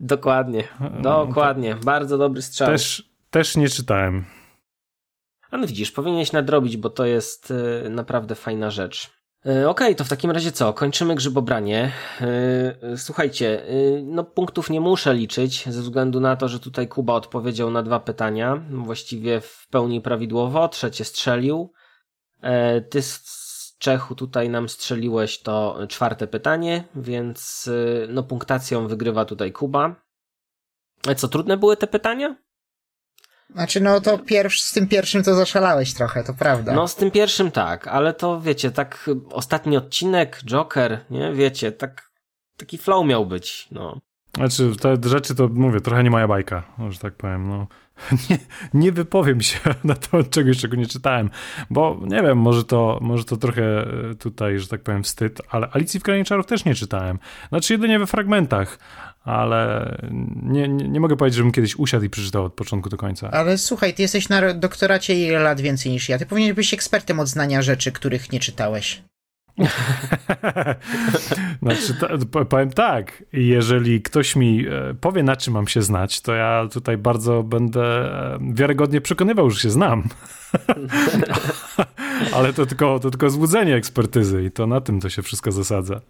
[0.00, 0.64] Dokładnie,
[1.02, 1.74] No, dokładnie.
[1.84, 2.68] Bardzo dobry strzał.
[2.68, 4.24] Też, też nie czytałem.
[5.56, 7.50] A no widzisz, powinieneś nadrobić, bo to jest
[7.86, 9.10] y, naprawdę fajna rzecz.
[9.46, 10.72] Y, Okej, to w takim razie co?
[10.72, 11.92] Kończymy grzybobranie.
[12.92, 13.62] Y, Słuchajcie,
[14.04, 18.00] no punktów nie muszę liczyć, ze względu na to, że tutaj Kuba odpowiedział na dwa
[18.00, 21.72] pytania, właściwie w pełni prawidłowo, trzecie strzelił.
[22.40, 27.70] E, Ty z Czechu tutaj nam strzeliłeś to czwarte pytanie, więc
[28.08, 29.96] no punktacją wygrywa tutaj Kuba.
[31.08, 32.45] E, Co, trudne były te pytania?
[33.50, 36.74] Znaczy, no to pierwszy, z tym pierwszym to zaszalałeś trochę, to prawda.
[36.74, 42.10] No, z tym pierwszym tak, ale to wiecie, tak ostatni odcinek, Joker, nie, wiecie, tak,
[42.56, 44.00] taki flow miał być, no.
[44.36, 47.48] Znaczy, te rzeczy to mówię, trochę nie moja bajka, że tak powiem.
[47.48, 47.66] No.
[48.30, 48.38] Nie,
[48.74, 51.30] nie wypowiem się na temat czegoś, czego nie czytałem,
[51.70, 55.68] bo nie wiem, może to, może to trochę e, tutaj, że tak powiem, wstyd, ale
[55.72, 57.18] Alicji w Krainie Czarów też nie czytałem.
[57.48, 58.78] Znaczy, jedynie we fragmentach,
[59.26, 59.96] ale
[60.42, 63.30] nie, nie, nie mogę powiedzieć, żebym kiedyś usiadł i przeczytał od początku do końca.
[63.30, 66.18] Ale słuchaj, ty jesteś na doktoracie ile lat więcej niż ja.
[66.18, 69.02] Ty powinieneś być ekspertem od znania rzeczy, których nie czytałeś.
[71.62, 71.94] znaczy,
[72.48, 76.98] powiem tak, jeżeli ktoś mi e, powie, na czym mam się znać, to ja tutaj
[76.98, 80.08] bardzo będę e, wiarygodnie przekonywał, że się znam.
[82.34, 86.00] Ale to tylko, to tylko złudzenie ekspertyzy i to na tym to się wszystko zasadza.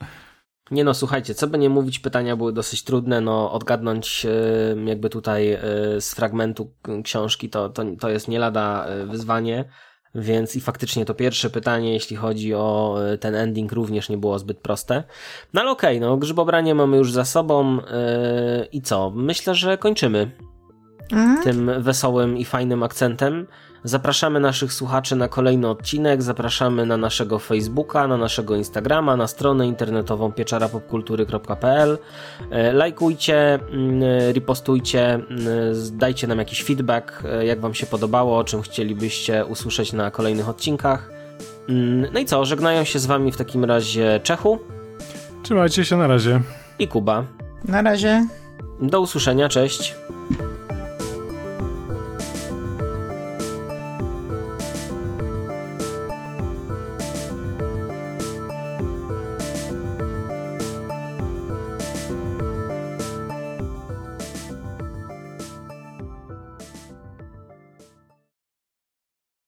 [0.71, 5.11] Nie no, słuchajcie, co by nie mówić, pytania były dosyć trudne, no odgadnąć y, jakby
[5.11, 5.59] tutaj y,
[6.01, 6.73] z fragmentu
[7.05, 9.65] książki to, to, to jest nie lada y, wyzwanie,
[10.15, 14.59] więc i faktycznie to pierwsze pytanie, jeśli chodzi o ten ending również nie było zbyt
[14.59, 15.05] proste.
[15.55, 17.79] No ale okej, no grzybobranie mamy już za sobą
[18.73, 19.11] i co?
[19.11, 20.31] Myślę, że kończymy.
[21.45, 23.47] tym wesołym i fajnym akcentem.
[23.87, 29.67] Zapraszamy naszych słuchaczy na kolejny odcinek, zapraszamy na naszego Facebooka, na naszego Instagrama, na stronę
[29.67, 31.99] internetową pieczarapopkultury.pl.
[32.51, 35.29] E, Lajkujcie, mm, ripostujcie, mm,
[35.93, 40.49] dajcie nam jakiś feedback, e, jak Wam się podobało, o czym chcielibyście usłyszeć na kolejnych
[40.49, 41.11] odcinkach.
[41.69, 44.59] Mm, No i co, żegnają się z Wami w takim razie Czechu
[45.43, 46.41] Trzymajcie się na razie.
[46.79, 47.25] I Kuba.
[47.65, 48.27] Na razie.
[48.81, 49.95] Do usłyszenia, cześć.